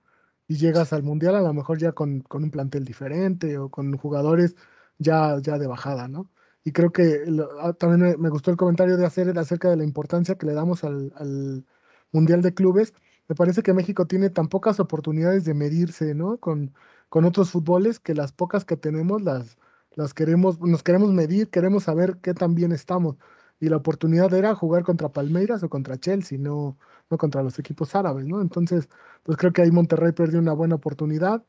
[0.47, 3.95] y llegas al Mundial a lo mejor ya con, con un plantel diferente o con
[3.97, 4.55] jugadores
[4.97, 6.29] ya, ya de bajada, ¿no?
[6.63, 9.77] Y creo que lo- ah, también me, me gustó el comentario de hacer acerca de
[9.77, 11.65] la importancia que le damos al, al
[12.11, 12.93] Mundial de Clubes.
[13.27, 16.37] Me parece que México tiene tan pocas oportunidades de medirse, ¿no?
[16.39, 16.73] Con,
[17.09, 19.57] con otros fútboles que las pocas que tenemos las,
[19.95, 23.17] las queremos, nos queremos medir, queremos saber qué tan bien estamos.
[23.59, 26.77] Y la oportunidad era jugar contra Palmeiras o contra Chelsea, no,
[27.09, 28.41] no contra los equipos árabes, ¿no?
[28.41, 28.89] Entonces,
[29.23, 31.45] pues creo que ahí Monterrey perdió una buena oportunidad,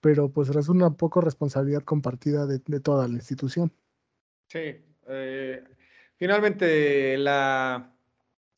[0.00, 3.72] pero pues es una poco responsabilidad compartida de, de toda la institución.
[4.46, 5.64] Sí, eh,
[6.16, 7.92] finalmente la,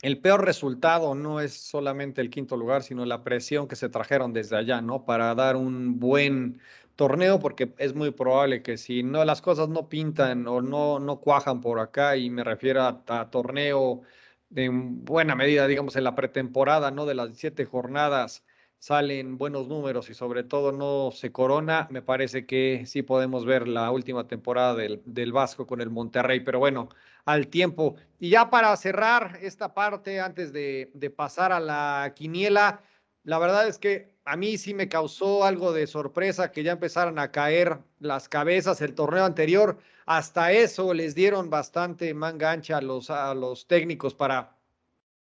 [0.03, 4.33] el peor resultado no es solamente el quinto lugar, sino la presión que se trajeron
[4.33, 5.05] desde allá, ¿no?
[5.05, 6.61] Para dar un buen
[6.97, 11.21] torneo, porque es muy probable que si no las cosas no pintan o no, no
[11.21, 14.03] cuajan por acá, y me refiero a, a torneo
[14.49, 17.07] de buena medida, digamos, en la pretemporada, ¿no?
[17.07, 18.45] De las siete jornadas,
[18.81, 23.69] salen buenos números y sobre todo no se corona, me parece que sí podemos ver
[23.69, 26.89] la última temporada del, del Vasco con el Monterrey, pero bueno,
[27.27, 27.97] al tiempo.
[28.19, 32.83] Y ya para cerrar esta parte, antes de, de pasar a la quiniela,
[33.23, 37.19] la verdad es que a mí sí me causó algo de sorpresa que ya empezaran
[37.19, 39.79] a caer las cabezas el torneo anterior.
[40.07, 44.57] Hasta eso les dieron bastante manga ancha a los, a los técnicos para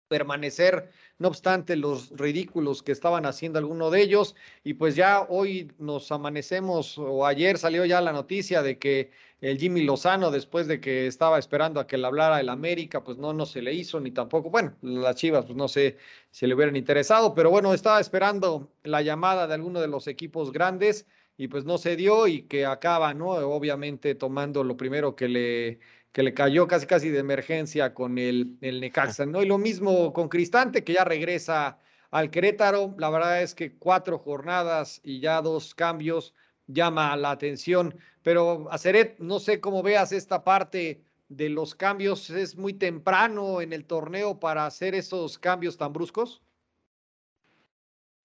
[0.08, 0.90] permanecer,
[1.20, 4.34] no obstante los ridículos que estaban haciendo algunos de ellos.
[4.64, 9.10] Y pues ya hoy nos amanecemos, o ayer salió ya la noticia de que
[9.42, 13.18] el Jimmy Lozano, después de que estaba esperando a que le hablara el América, pues
[13.18, 15.98] no, no se le hizo, ni tampoco, bueno, las Chivas, pues no sé
[16.30, 20.52] si le hubieran interesado, pero bueno, estaba esperando la llamada de alguno de los equipos
[20.52, 21.06] grandes
[21.36, 23.28] y pues no se dio y que acaba, ¿no?
[23.30, 25.80] Obviamente tomando lo primero que le,
[26.12, 29.42] que le cayó casi casi de emergencia con el, el Necaxa, ¿no?
[29.42, 31.78] Y lo mismo con Cristante, que ya regresa
[32.10, 36.34] al Querétaro, la verdad es que cuatro jornadas y ya dos cambios
[36.66, 37.94] llama la atención.
[38.22, 42.28] Pero, Aceret, no sé cómo veas esta parte de los cambios.
[42.30, 46.42] ¿Es muy temprano en el torneo para hacer esos cambios tan bruscos?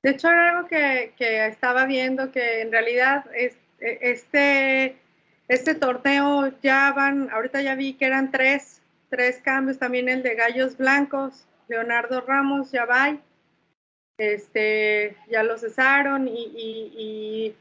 [0.01, 4.97] De hecho, era algo que, que estaba viendo que en realidad es, e, este,
[5.47, 10.35] este torneo ya van, ahorita ya vi que eran tres, tres cambios, también el de
[10.35, 13.17] Gallos Blancos, Leonardo Ramos ya va,
[14.17, 17.55] este, ya lo cesaron y,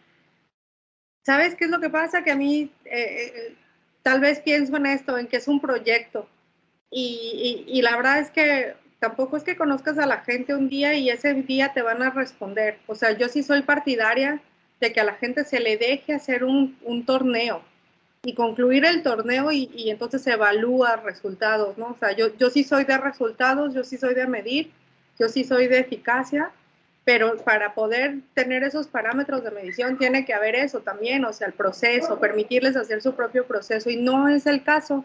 [1.26, 2.22] ¿Sabes qué es lo que pasa?
[2.22, 3.56] Que a mí eh, eh,
[4.02, 6.28] tal vez pienso en esto, en que es un proyecto.
[6.90, 11.10] Y, la verdad es que tampoco es que conozcas a la gente un día y
[11.10, 12.78] ese día te van a responder.
[12.86, 14.40] O sea, yo sí soy partidaria
[14.80, 17.62] de que a la gente se le deje hacer un, torneo
[18.24, 21.88] y concluir el torneo y, entonces se evalúa resultados, ¿no?
[21.88, 24.72] O sea, yo, yo sí soy de resultados, yo sí soy de medir,
[25.18, 26.50] yo sí soy de eficacia
[27.04, 31.46] pero para poder tener esos parámetros de medición tiene que haber eso también, o sea,
[31.48, 35.04] el proceso, permitirles hacer su propio proceso y no es el caso.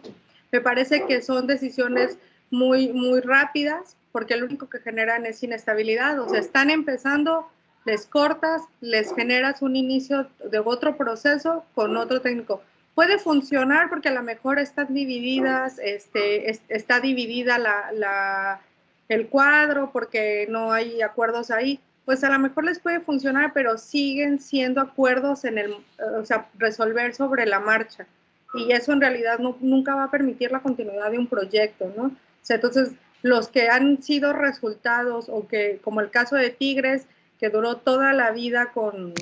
[0.50, 2.16] Me parece que son decisiones
[2.50, 7.48] muy, muy rápidas porque lo único que generan es inestabilidad, o sea, están empezando,
[7.84, 12.62] les cortas, les generas un inicio de otro proceso con otro técnico.
[12.94, 18.60] Puede funcionar porque a lo mejor están divididas, este, está dividida la, la,
[19.08, 23.78] el cuadro porque no hay acuerdos ahí, pues a lo mejor les puede funcionar, pero
[23.78, 25.76] siguen siendo acuerdos en el,
[26.18, 28.06] o sea, resolver sobre la marcha.
[28.54, 32.06] Y eso en realidad no, nunca va a permitir la continuidad de un proyecto, ¿no?
[32.06, 32.90] O sea, entonces,
[33.22, 37.06] los que han sido resultados, o que, como el caso de Tigres,
[37.38, 39.14] que duró toda la vida con,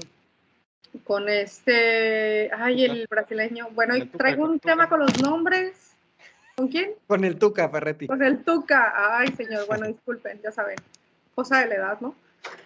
[1.05, 3.69] con este, ay, el brasileño.
[3.73, 5.93] Bueno, y traigo un tema con los nombres.
[6.57, 6.93] ¿Con quién?
[7.07, 8.07] Con el Tuca, Ferretti.
[8.07, 9.19] Con el Tuca.
[9.19, 10.77] Ay, señor, bueno, disculpen, ya saben.
[11.35, 12.15] Cosa de la edad, ¿no?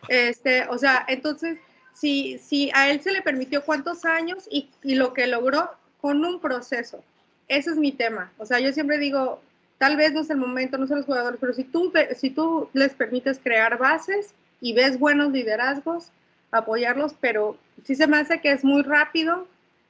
[0.09, 1.59] Este, o sea, entonces,
[1.93, 6.25] si, si a él se le permitió cuántos años y, y lo que logró con
[6.25, 7.03] un proceso.
[7.49, 8.33] Ese es mi tema.
[8.39, 9.41] O sea, yo siempre digo,
[9.79, 12.69] tal vez no es el momento, no son los jugadores, pero si tú, si tú
[12.73, 16.11] les permites crear bases y ves buenos liderazgos,
[16.53, 19.49] apoyarlos, pero sí se me hace que es muy rápido,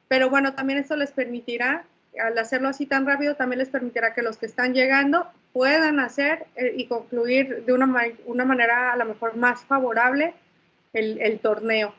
[0.08, 1.84] pero bueno, también eso les permitirá,
[2.18, 6.46] al hacerlo así tan rápido, también les permitirá que los que están llegando puedan hacer
[6.56, 7.92] eh, y concluir de una,
[8.26, 10.34] una, manera a lo mejor más favorable
[10.92, 11.94] el, el torneo.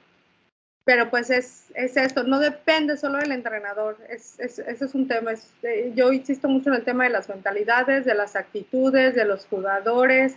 [0.86, 5.08] Pero pues es, es, esto, no depende solo del entrenador, es, es, ese es un
[5.08, 5.32] tema.
[5.62, 9.45] Eh, yo insisto mucho en el tema de las mentalidades, de las actitudes, de los
[9.45, 10.36] jugadores,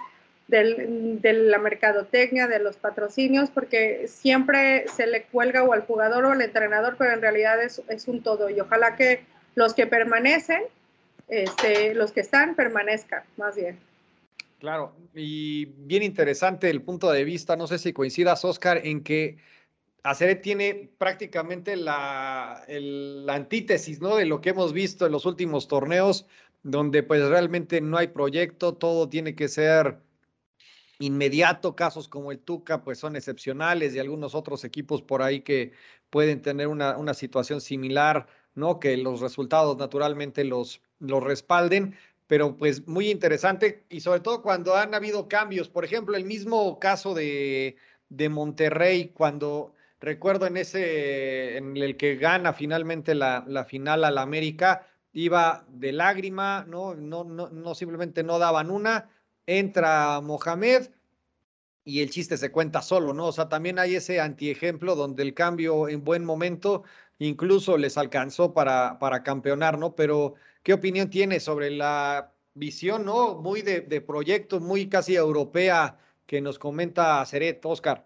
[0.49, 6.25] del, de la mercadotecnia, de los patrocinios, porque siempre se le cuelga o al jugador
[6.25, 8.49] o al entrenador, pero en realidad es, es un todo.
[8.51, 10.63] Y ojalá que los que permanecen
[11.29, 13.79] este, los que están permanezcan, más bien.
[14.59, 19.37] Claro, y bien interesante el punto de vista, no sé si coincidas, Oscar, en que
[20.03, 24.17] Aceret tiene prácticamente la, la antítesis ¿no?
[24.17, 26.27] de lo que hemos visto en los últimos torneos,
[26.63, 29.99] donde pues realmente no hay proyecto, todo tiene que ser
[30.99, 35.73] inmediato, casos como el Tuca pues son excepcionales y algunos otros equipos por ahí que
[36.11, 38.81] pueden tener una, una situación similar, ¿no?
[38.81, 44.75] Que los resultados naturalmente los, lo respalden, pero pues muy interesante y sobre todo cuando
[44.75, 47.77] han habido cambios, por ejemplo, el mismo caso de,
[48.09, 54.19] de Monterrey, cuando recuerdo en ese, en el que gana finalmente la, la final al
[54.19, 56.95] América, iba de lágrima, ¿no?
[56.95, 59.09] No, no, no simplemente no daban una,
[59.47, 60.91] entra Mohamed
[61.85, 63.27] y el chiste se cuenta solo, ¿no?
[63.27, 66.85] O sea, también hay ese antiejemplo donde el cambio en buen momento
[67.19, 69.95] incluso les alcanzó para, para campeonar, ¿no?
[69.95, 70.35] Pero
[70.67, 73.37] ¿Qué opinión tiene sobre la visión, ¿no?
[73.37, 78.05] Muy de, proyecto, muy casi europea que nos comenta Seret, Oscar.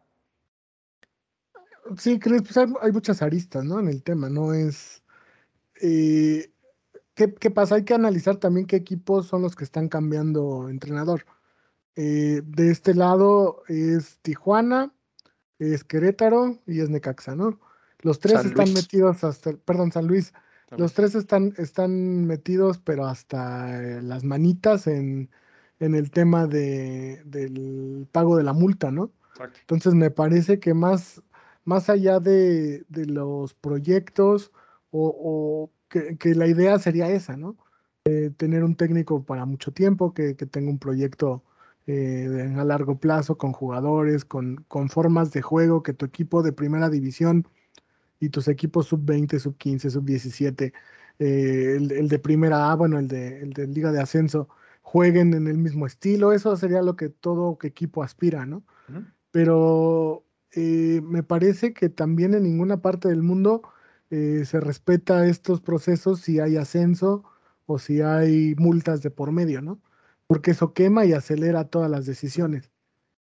[1.96, 3.80] Sí, Chris, pues hay, muchas aristas, ¿no?
[3.80, 5.02] En el tema, no es...
[5.80, 6.52] Eh,
[7.20, 7.74] ¿qué, ¿qué, pasa?
[7.74, 11.26] Hay que analizar también qué equipos son los que están cambiando entrenador.
[11.94, 14.94] Eh, de este lado es Tijuana,
[15.58, 17.60] es Querétaro y es Necaxa, ¿no?
[17.98, 20.32] Los tres están metidos hasta, perdón, San Luis,
[20.78, 25.28] los tres están, están metidos, pero hasta eh, las manitas en,
[25.78, 29.12] en el tema de, del pago de la multa, ¿no?
[29.60, 31.22] Entonces me parece que más,
[31.64, 34.52] más allá de, de los proyectos
[34.90, 37.56] o, que, que, la idea sería esa, ¿no?
[38.06, 41.44] Eh, tener un técnico para mucho tiempo, que, que tenga un proyecto
[41.86, 46.52] eh, a largo plazo con jugadores, con, con formas de juego, que tu equipo de
[46.52, 47.46] primera división
[48.18, 50.72] y tus equipos sub-20, sub-15, sub-17,
[51.18, 54.48] el, de primera A, bueno, el de, el de Liga de Ascenso,
[54.82, 56.32] jueguen en el mismo estilo.
[56.32, 58.62] Eso sería lo que todo equipo aspira, ¿no?
[59.30, 63.62] Pero eh, me parece que también en ninguna parte del mundo
[64.10, 67.24] eh, se respeta estos procesos si hay ascenso
[67.66, 69.80] o si hay multas de por medio, ¿no?
[70.26, 72.70] Porque eso quema y acelera todas las decisiones.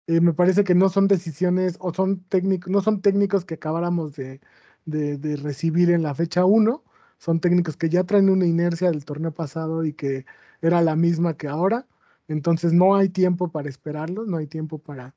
[0.07, 4.14] Eh, me parece que no son decisiones o son técnicos, no son técnicos que acabáramos
[4.16, 4.40] de,
[4.87, 6.85] de, recibir en la fecha 1.
[7.18, 10.27] Son técnicos que ya traen una inercia del torneo pasado y que
[10.62, 11.87] era la misma que ahora.
[12.29, 15.14] Entonces no hay tiempo para esperarlos, no hay tiempo para,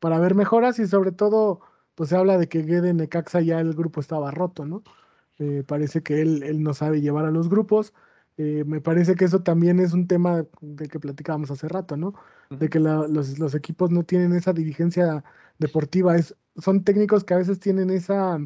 [0.00, 1.60] para ver mejoras y sobre todo,
[1.94, 4.82] pues se habla de que Gede Necaxa ya el grupo estaba roto, ¿no?
[5.40, 7.92] Eh, parece que él, él no sabe llevar a los grupos.
[8.36, 12.14] Eh, me parece que eso también es un tema del que platicábamos hace rato, ¿no?
[12.50, 15.24] De que los, los, equipos no tienen esa dirigencia
[15.58, 16.16] deportiva.
[16.16, 18.38] Es, son técnicos que a veces tienen esa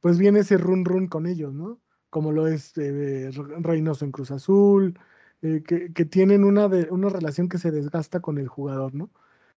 [0.00, 1.80] pues viene ese run run con ellos, ¿no?
[2.10, 4.98] Como lo es eh, Reynoso en Cruz Azul,
[5.42, 9.10] eh, que, tienen una, de, una relación que se desgasta con el jugador, ¿no?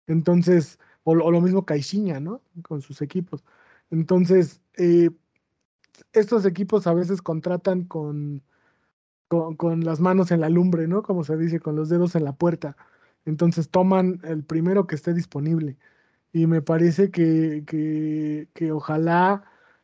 [0.07, 2.41] Entonces, o, lo mismo Caixinha, ¿no?
[2.63, 3.43] Con sus equipos.
[3.91, 5.11] Entonces, eh,
[6.13, 8.43] estos equipos a veces contratan con,
[9.27, 11.03] con, con, las manos en la lumbre, ¿no?
[11.03, 12.77] Como se dice, con los dedos en la puerta.
[13.25, 15.77] Entonces toman el primero que esté disponible.
[16.33, 19.43] Y me parece que, que, que ojalá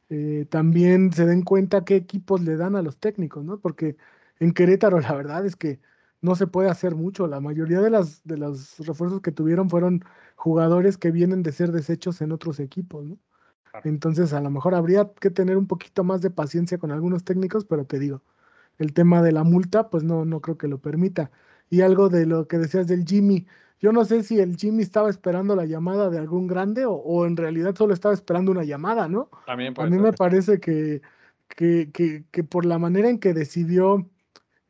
[0.10, 3.60] eh, también se den cuenta qué equipos le dan a los técnicos, ¿no?
[3.60, 3.98] Porque
[4.40, 5.80] en Querétaro la verdad es que
[6.22, 7.28] no se puede hacer mucho.
[7.28, 10.04] La mayoría de, las, de los refuerzos que tuvieron fueron
[10.36, 13.18] jugadores que vienen de ser desechos en otros equipos, ¿no?
[13.84, 17.66] Entonces a lo mejor habría que tener un poquito más de paciencia con algunos técnicos,
[17.66, 18.22] pero te digo,
[18.78, 21.32] el tema de la multa, pues no, no creo que lo permita.
[21.70, 23.46] Y algo de lo que decías del Jimmy,
[23.80, 27.38] yo no sé si el Jimmy estaba esperando la llamada de algún grande o, en
[27.38, 29.30] realidad solo estaba esperando una llamada, ¿no?
[29.48, 31.02] A mí me parece que,
[31.48, 31.92] que,
[32.32, 34.10] que, por la manera en que decidió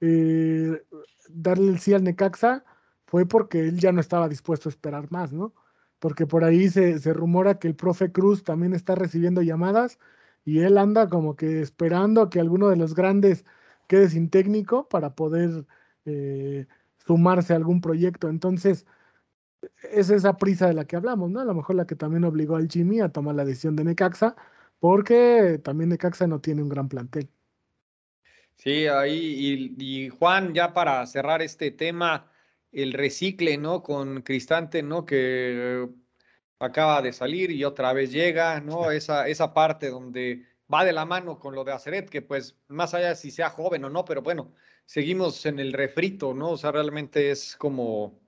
[0.01, 0.83] eh,
[1.29, 2.63] darle el sí al Necaxa
[3.05, 5.53] fue porque él ya no estaba dispuesto a esperar más, ¿no?
[5.99, 9.99] Porque por ahí se, se rumora que el profe Cruz también está recibiendo llamadas
[10.43, 13.45] y él anda como que esperando que alguno de los grandes
[13.87, 15.65] quede sin técnico para poder
[16.05, 16.67] eh,
[17.05, 18.29] sumarse a algún proyecto.
[18.29, 18.85] Entonces,
[19.91, 21.39] es esa prisa de la que hablamos, ¿no?
[21.39, 24.35] A lo mejor la que también obligó al Jimmy a tomar la decisión de Necaxa,
[24.79, 27.29] porque también Necaxa no tiene un gran plantel.
[28.55, 32.31] Sí, ahí, y, Juan, ya para cerrar este tema,
[32.75, 33.81] el recicle, ¿no?
[33.83, 35.05] Con Cristante, ¿no?
[35.05, 35.87] Que
[36.59, 38.91] acaba de salir y otra vez llega, ¿no?
[38.91, 42.93] Esa, esa parte donde va de la mano con lo de Aceret, que pues más
[42.93, 44.53] allá de si sea joven o no, pero bueno,
[44.85, 46.51] seguimos en el refrito, ¿no?
[46.51, 48.19] O sea, realmente es como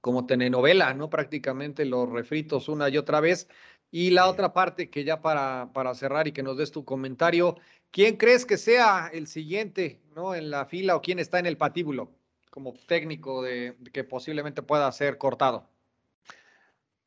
[0.00, 1.10] como telenovela, ¿no?
[1.10, 3.48] Prácticamente los refritos una y otra vez.
[3.90, 7.56] Y la otra parte que ya para, para cerrar y que nos des tu comentario,
[7.90, 10.34] ¿quién crees que sea el siguiente, ¿no?
[10.34, 12.19] En la fila o quién está en el patíbulo
[12.50, 15.68] como técnico de, que posiblemente pueda ser cortado?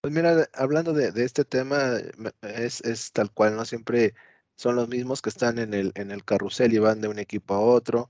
[0.01, 1.97] Pues mira, hablando de, este tema,
[2.41, 3.65] es, es, tal cual, ¿no?
[3.65, 4.13] Siempre
[4.55, 7.53] son los mismos que están en el, en el carrusel y van de un equipo
[7.53, 8.09] a otro.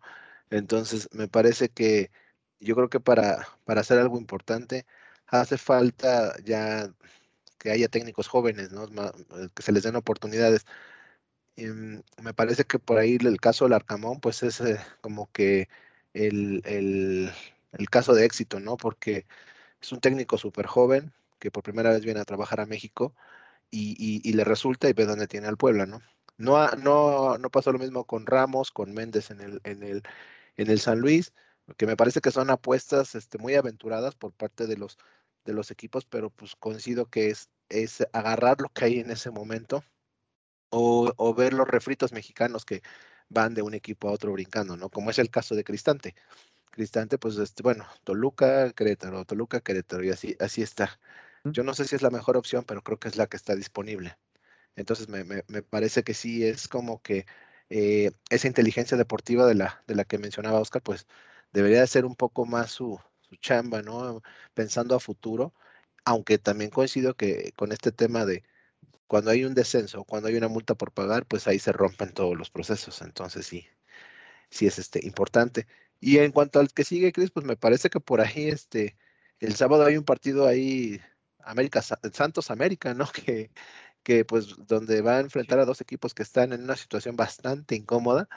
[0.49, 2.11] Entonces, me parece que
[2.59, 4.85] yo creo que para, para hacer algo importante
[5.27, 6.93] hace falta ya
[7.59, 8.85] que haya técnicos jóvenes, ¿no?
[8.85, 10.65] Eh, que se les den oportunidades.
[11.57, 15.69] Mm, me parece que por ahí el caso del Arcamón, pues es eh, como que
[16.13, 17.31] el, el,
[17.73, 18.77] el, caso de éxito, ¿no?
[18.77, 19.25] Porque
[19.81, 23.13] es un técnico súper joven que por primera vez viene a trabajar a México
[23.71, 26.01] y, y, le resulta y ve dónde tiene al Puebla, ¿no?
[26.37, 30.03] No, no, no pasó lo mismo con Ramos, con Méndez en el, en el,
[30.57, 31.33] en el San Luis
[31.77, 34.97] que me parece que son apuestas este, muy aventuradas por parte de los,
[35.45, 39.31] de los equipos, pero pues coincido que es, es agarrar lo que hay en ese
[39.31, 39.83] momento
[40.69, 42.81] o, o, ver los refritos mexicanos que
[43.33, 44.89] van de un equipo a otro brincando, ¿no?
[44.89, 46.15] Como es el caso de Cristante.
[46.71, 50.99] Cristante, pues, este, bueno, Toluca, Querétaro, Toluca, Querétaro, y así, así está.
[51.45, 53.55] Yo no sé si es la mejor opción, pero creo que es la que está
[53.55, 54.17] disponible.
[54.75, 57.25] Entonces me, parece que sí es como que
[57.69, 61.07] eh, esa inteligencia deportiva de la, de la que mencionaba Oscar, pues
[61.51, 64.21] debería de ser un poco más su, su chamba, ¿no?
[64.53, 65.53] Pensando a futuro,
[66.05, 68.43] aunque también coincido que con este tema de
[69.13, 72.35] cuando hay un descenso, cuando hay una multa por pagar, pues ahí se rompen todos
[72.35, 72.99] los procesos.
[73.03, 73.67] Entonces sí,
[74.49, 75.67] sí es este, importante.
[75.99, 78.97] Y en cuanto al que sigue, Cris, pues me parece que por ahí, este,
[79.39, 80.99] el sábado hay un partido ahí,
[81.43, 83.05] América, Santos América, ¿no?
[83.13, 83.51] Que,
[84.01, 87.75] que pues donde va a enfrentar a dos equipos que están en una situación bastante
[87.75, 88.27] incómoda.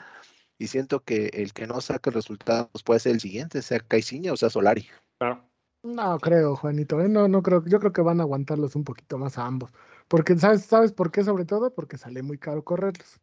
[0.59, 3.79] Y siento que el que no saque el resultado pues puede ser el siguiente, sea
[3.79, 4.87] Caiciña o sea Solari.
[5.17, 5.43] Claro.
[5.81, 7.09] No creo, Juanito, ¿eh?
[7.09, 9.71] no, no creo, yo creo que van a aguantarlos un poquito más a ambos.
[10.07, 11.23] Porque, ¿sabes, ¿sabes por qué?
[11.23, 13.19] Sobre todo porque sale muy caro correrlos.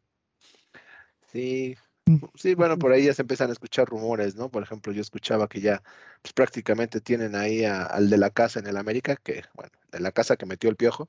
[1.32, 1.76] Sí,
[2.34, 4.50] Sí, bueno, por ahí ya se empiezan a escuchar rumores, ¿no?
[4.50, 5.82] Por ejemplo, yo escuchaba que ya
[6.20, 10.12] pues, prácticamente tienen ahí al de la casa en el América, que, bueno, de la
[10.12, 11.08] casa que metió el piojo,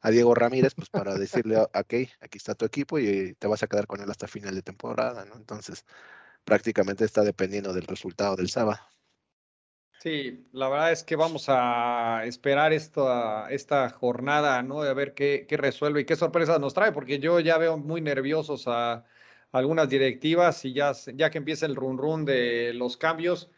[0.00, 3.66] a Diego Ramírez, pues para decirle, ok, aquí está tu equipo y te vas a
[3.66, 5.34] quedar con él hasta final de temporada, ¿no?
[5.34, 5.84] Entonces,
[6.44, 8.78] prácticamente está dependiendo del resultado del sábado.
[9.98, 14.82] Sí, la verdad es que vamos a esperar esta, esta jornada, ¿no?
[14.82, 18.00] A ver qué, qué resuelve y qué sorpresas nos trae, porque yo ya veo muy
[18.02, 19.04] nerviosos a
[19.52, 23.50] algunas directivas y ya, ya que empieza el run run de los cambios.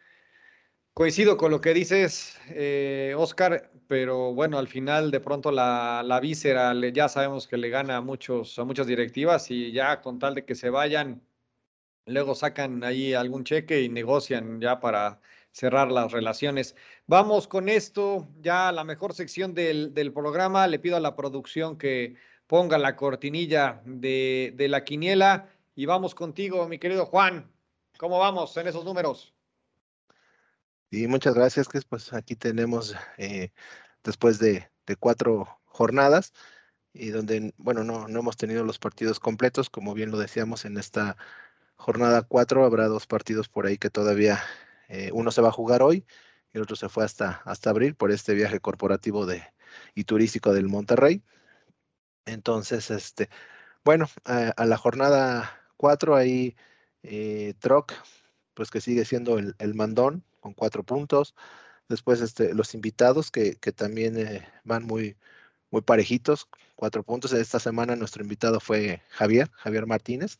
[0.95, 6.18] Coincido con lo que dices, eh, Oscar, pero bueno, al final de pronto la, la
[6.18, 10.34] víscera ya sabemos que le gana a, muchos, a muchas directivas y ya con tal
[10.34, 11.22] de que se vayan,
[12.07, 15.20] luego sacan ahí algún cheque y negocian ya para
[15.59, 16.76] cerrar las relaciones.
[17.09, 20.68] Vamos con esto, ya la mejor sección del, del programa.
[20.68, 22.14] Le pido a la producción que
[22.46, 27.50] ponga la cortinilla de, de la quiniela y vamos contigo, mi querido Juan.
[27.98, 29.34] ¿Cómo vamos en esos números?
[30.90, 33.50] Y muchas gracias, que pues aquí tenemos eh,
[34.04, 36.32] después de, cuatro jornadas
[36.94, 40.78] y donde, bueno, no, no hemos tenido los partidos completos, como bien lo decíamos en
[40.78, 41.16] esta
[41.76, 44.40] jornada cuatro, habrá dos partidos por ahí que todavía
[44.89, 46.07] eh, uno se va a jugar hoy
[46.53, 49.43] y el otro se fue hasta, hasta abril por este viaje corporativo de,
[49.95, 51.22] y turístico del Monterrey.
[52.26, 53.28] Entonces, este,
[53.84, 56.57] bueno, a la jornada cuatro, ahí
[57.03, 57.93] eh, Troc,
[58.55, 61.34] pues que sigue siendo el, mandón con cuatro puntos.
[61.89, 65.16] Después este, los invitados que, también eh, van muy,
[65.70, 67.32] muy parejitos, cuatro puntos.
[67.32, 70.39] Esta semana nuestro invitado fue Javier, Javier Martínez,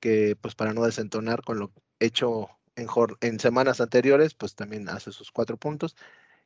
[0.00, 5.30] que pues para no desentonar con lo hecho en, semanas anteriores, pues también hace sus
[5.30, 5.96] cuatro puntos.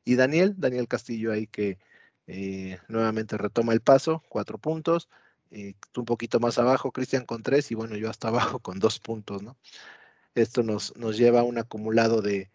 [0.05, 1.79] Y Daniel, Daniel Castillo ahí que
[2.27, 5.09] eh, nuevamente retoma el paso, cuatro puntos.
[5.51, 8.99] Eh, un poquito más abajo, Cristian con tres y bueno, yo hasta abajo con dos
[9.01, 9.57] puntos, ¿no?
[10.35, 12.51] Esto nos, nos lleva a un acumulado de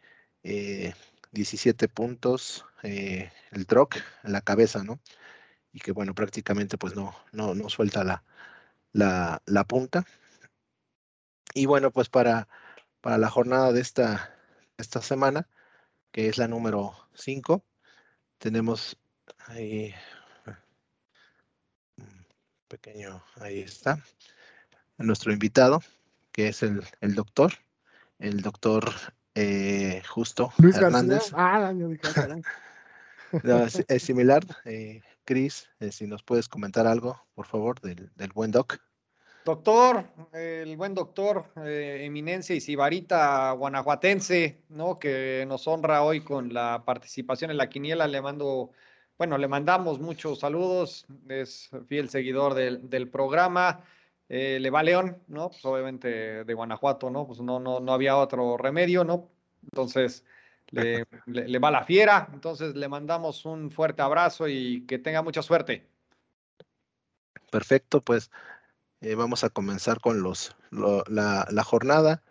[1.32, 4.99] 17 eh, puntos, eh, el troc en la cabeza, ¿no?
[5.74, 8.24] Y que bueno, prácticamente pues no, no, no suelta la,
[8.93, 10.05] la, la punta.
[11.53, 12.47] Y bueno, pues para,
[13.02, 14.36] para la jornada de esta,
[14.78, 15.47] esta semana,
[16.12, 17.64] que es la número 5,
[18.38, 18.97] tenemos
[19.47, 19.93] ahí
[22.68, 23.99] pequeño, ahí está,
[24.97, 25.82] nuestro invitado,
[26.32, 27.54] que es el, el doctor,
[28.20, 28.93] el doctor
[29.36, 31.32] eh, Justo Luis Hernández.
[31.34, 31.74] Ah,
[33.88, 34.45] es, similar.
[34.66, 38.80] Eh, Cris, eh, si nos puedes comentar algo, por favor, del, del buen doc.
[39.44, 45.00] Doctor, el buen doctor, eh, eminencia y sibarita guanajuatense, ¿no?
[45.00, 48.08] Que nos honra hoy con la participación en la quiniela.
[48.08, 48.72] Le mando
[49.22, 53.86] bueno, le mandamos muchos saludos, es fiel seguidor del, programa.
[54.28, 55.50] Eh, le va León, ¿no?
[55.50, 57.28] Pues obviamente de Guanajuato, ¿no?
[57.28, 59.30] Pues no, no, no había otro remedio, ¿no?
[59.62, 60.26] Entonces
[60.72, 61.06] le,
[61.64, 62.30] va la fiera.
[62.34, 65.86] Entonces le mandamos un fuerte abrazo y que tenga mucha suerte.
[67.52, 68.32] Perfecto, pues
[69.02, 72.24] eh, vamos a comenzar con los, la, jornada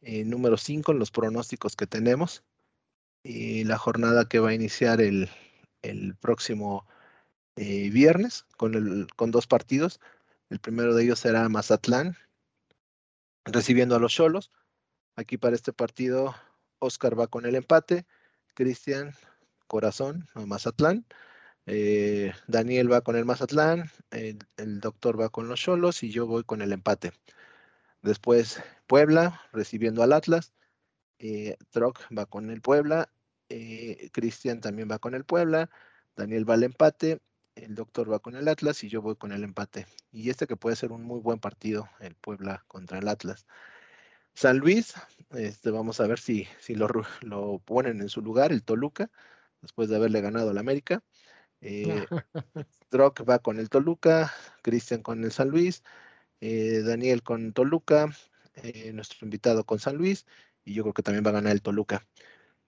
[0.00, 2.44] eh, número 5, los pronósticos que tenemos.
[3.24, 5.28] Y la jornada que va a iniciar el,
[6.20, 6.86] próximo
[7.56, 10.00] eh, viernes con, dos partidos.
[10.50, 12.16] El primero de ellos será Mazatlán,
[13.44, 14.52] recibiendo a los Cholos.
[15.16, 16.34] Aquí para este partido,
[16.78, 18.06] Oscar va con el empate,
[18.54, 19.14] Cristian,
[19.66, 21.06] Corazón, Mazatlán.
[21.66, 26.44] Eh, Daniel va con el Mazatlán, el, doctor va con los Cholos y yo voy
[26.44, 27.12] con el empate.
[28.02, 30.52] Después Puebla recibiendo al Atlas,
[31.18, 33.08] eh, Troc va con el Puebla
[33.48, 35.70] eh, Cristian también va con el Puebla,
[36.16, 37.20] Daniel va al empate,
[37.54, 39.86] el doctor va con el Atlas y yo voy con el empate.
[40.12, 43.46] Y este que puede ser un muy buen partido, el Puebla contra el Atlas.
[44.34, 44.94] San Luis,
[45.30, 46.88] este, vamos a ver si, si lo,
[47.22, 49.10] lo ponen en su lugar, el Toluca,
[49.62, 51.02] después de haberle ganado al América.
[51.64, 52.06] Eh,
[52.90, 55.82] Drock va con el Toluca, Cristian con el San Luis,
[56.40, 58.10] eh, Daniel con Toluca,
[58.56, 60.26] eh, nuestro invitado con San Luis,
[60.64, 62.06] y yo creo que también va a ganar el Toluca.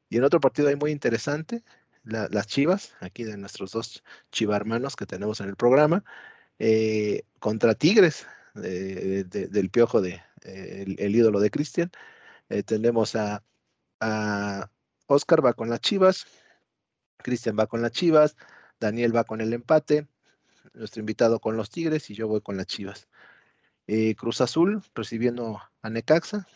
[0.08, 1.62] Y en otro partido ahí muy interesante,
[2.04, 6.04] las Chivas, aquí de nuestros dos chivarmanos que tenemos en el programa,
[7.40, 11.90] contra Tigres, del piojo de el, ídolo de Cristian.
[12.64, 13.42] tenemos a,
[14.00, 14.70] a
[15.06, 16.26] Oscar va con las Chivas,
[17.18, 18.36] Cristian va con las Chivas,
[18.80, 20.06] Daniel va con el empate,
[20.74, 23.08] nuestro invitado con los Tigres y yo voy con las Chivas.
[23.86, 26.46] Eh, Cruz Azul recibiendo a Necaxa,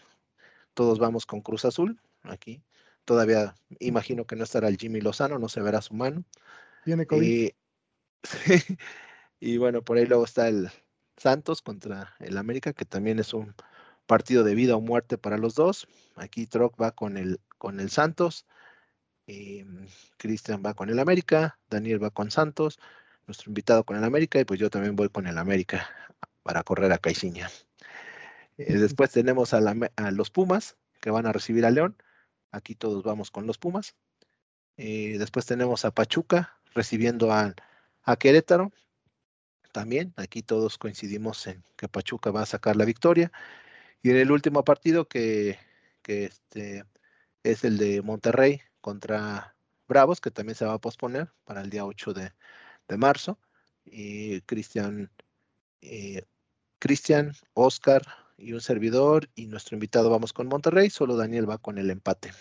[0.75, 2.63] todos vamos con Cruz Azul aquí.
[3.05, 6.25] Todavía imagino que no estará el Jimmy Lozano, no se verá su mano.
[6.85, 7.27] Tiene COVID.
[7.27, 7.55] Eh,
[9.41, 10.71] y bueno, por ahí luego está el
[11.17, 13.55] Santos contra el América, que también es un
[14.07, 15.87] partido de vida o muerte para los dos.
[16.17, 18.47] Aquí Troc va con el, con el Santos.
[19.33, 22.81] Em, Cristian va con el América, Daniel va con Santos,
[23.29, 25.89] nuestro invitado con el América y pues yo también voy con el América
[26.43, 27.49] para correr a Caiciña.
[28.59, 29.61] Eh, después tenemos a,
[30.11, 31.97] los Pumas que van a recibir a León.
[32.51, 33.95] Aquí todos vamos con los Pumas.
[34.77, 37.55] Eh, después tenemos a Pachuca recibiendo a,
[38.03, 38.73] a Querétaro.
[39.71, 43.31] También aquí todos coincidimos en que Pachuca va a sacar la victoria.
[44.03, 45.57] Y en el último partido que,
[46.03, 46.85] que este,
[47.45, 49.55] es el de Monterrey contra
[49.89, 52.33] Bravos, que también se va a posponer para el día 8 de,
[52.97, 53.39] marzo.
[53.85, 55.11] Y Cristian,
[55.81, 56.25] eh,
[56.79, 58.03] Cristian, Oscar
[58.37, 62.33] y un servidor y nuestro invitado vamos con Monterrey, solo Daniel va con el empate.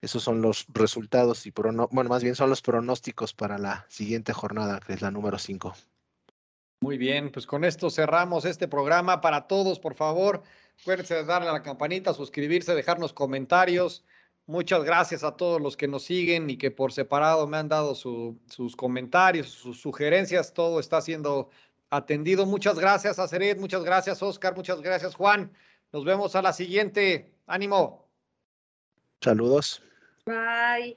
[0.00, 4.80] Esos son los resultados y bueno, más bien son los pronósticos para la siguiente jornada,
[4.80, 5.74] que es la número 5.
[6.82, 9.20] Muy bien, pues con esto cerramos este programa.
[9.20, 10.42] Para todos, por favor,
[10.80, 14.04] acuérdense de darle a la campanita, suscribirse, dejarnos comentarios.
[14.50, 17.94] Muchas gracias a todos los que nos siguen y que por separado me han dado
[17.94, 20.52] sus comentarios, sus sugerencias.
[20.52, 21.50] Todo está siendo
[21.88, 22.44] atendido.
[22.46, 23.60] Muchas gracias, Aceret.
[23.60, 24.56] Muchas gracias, Oscar.
[24.56, 25.52] Muchas gracias, Juan.
[25.92, 27.32] Nos vemos a la siguiente.
[27.46, 28.08] Ánimo.
[29.20, 29.84] Saludos.
[30.26, 30.96] Bye.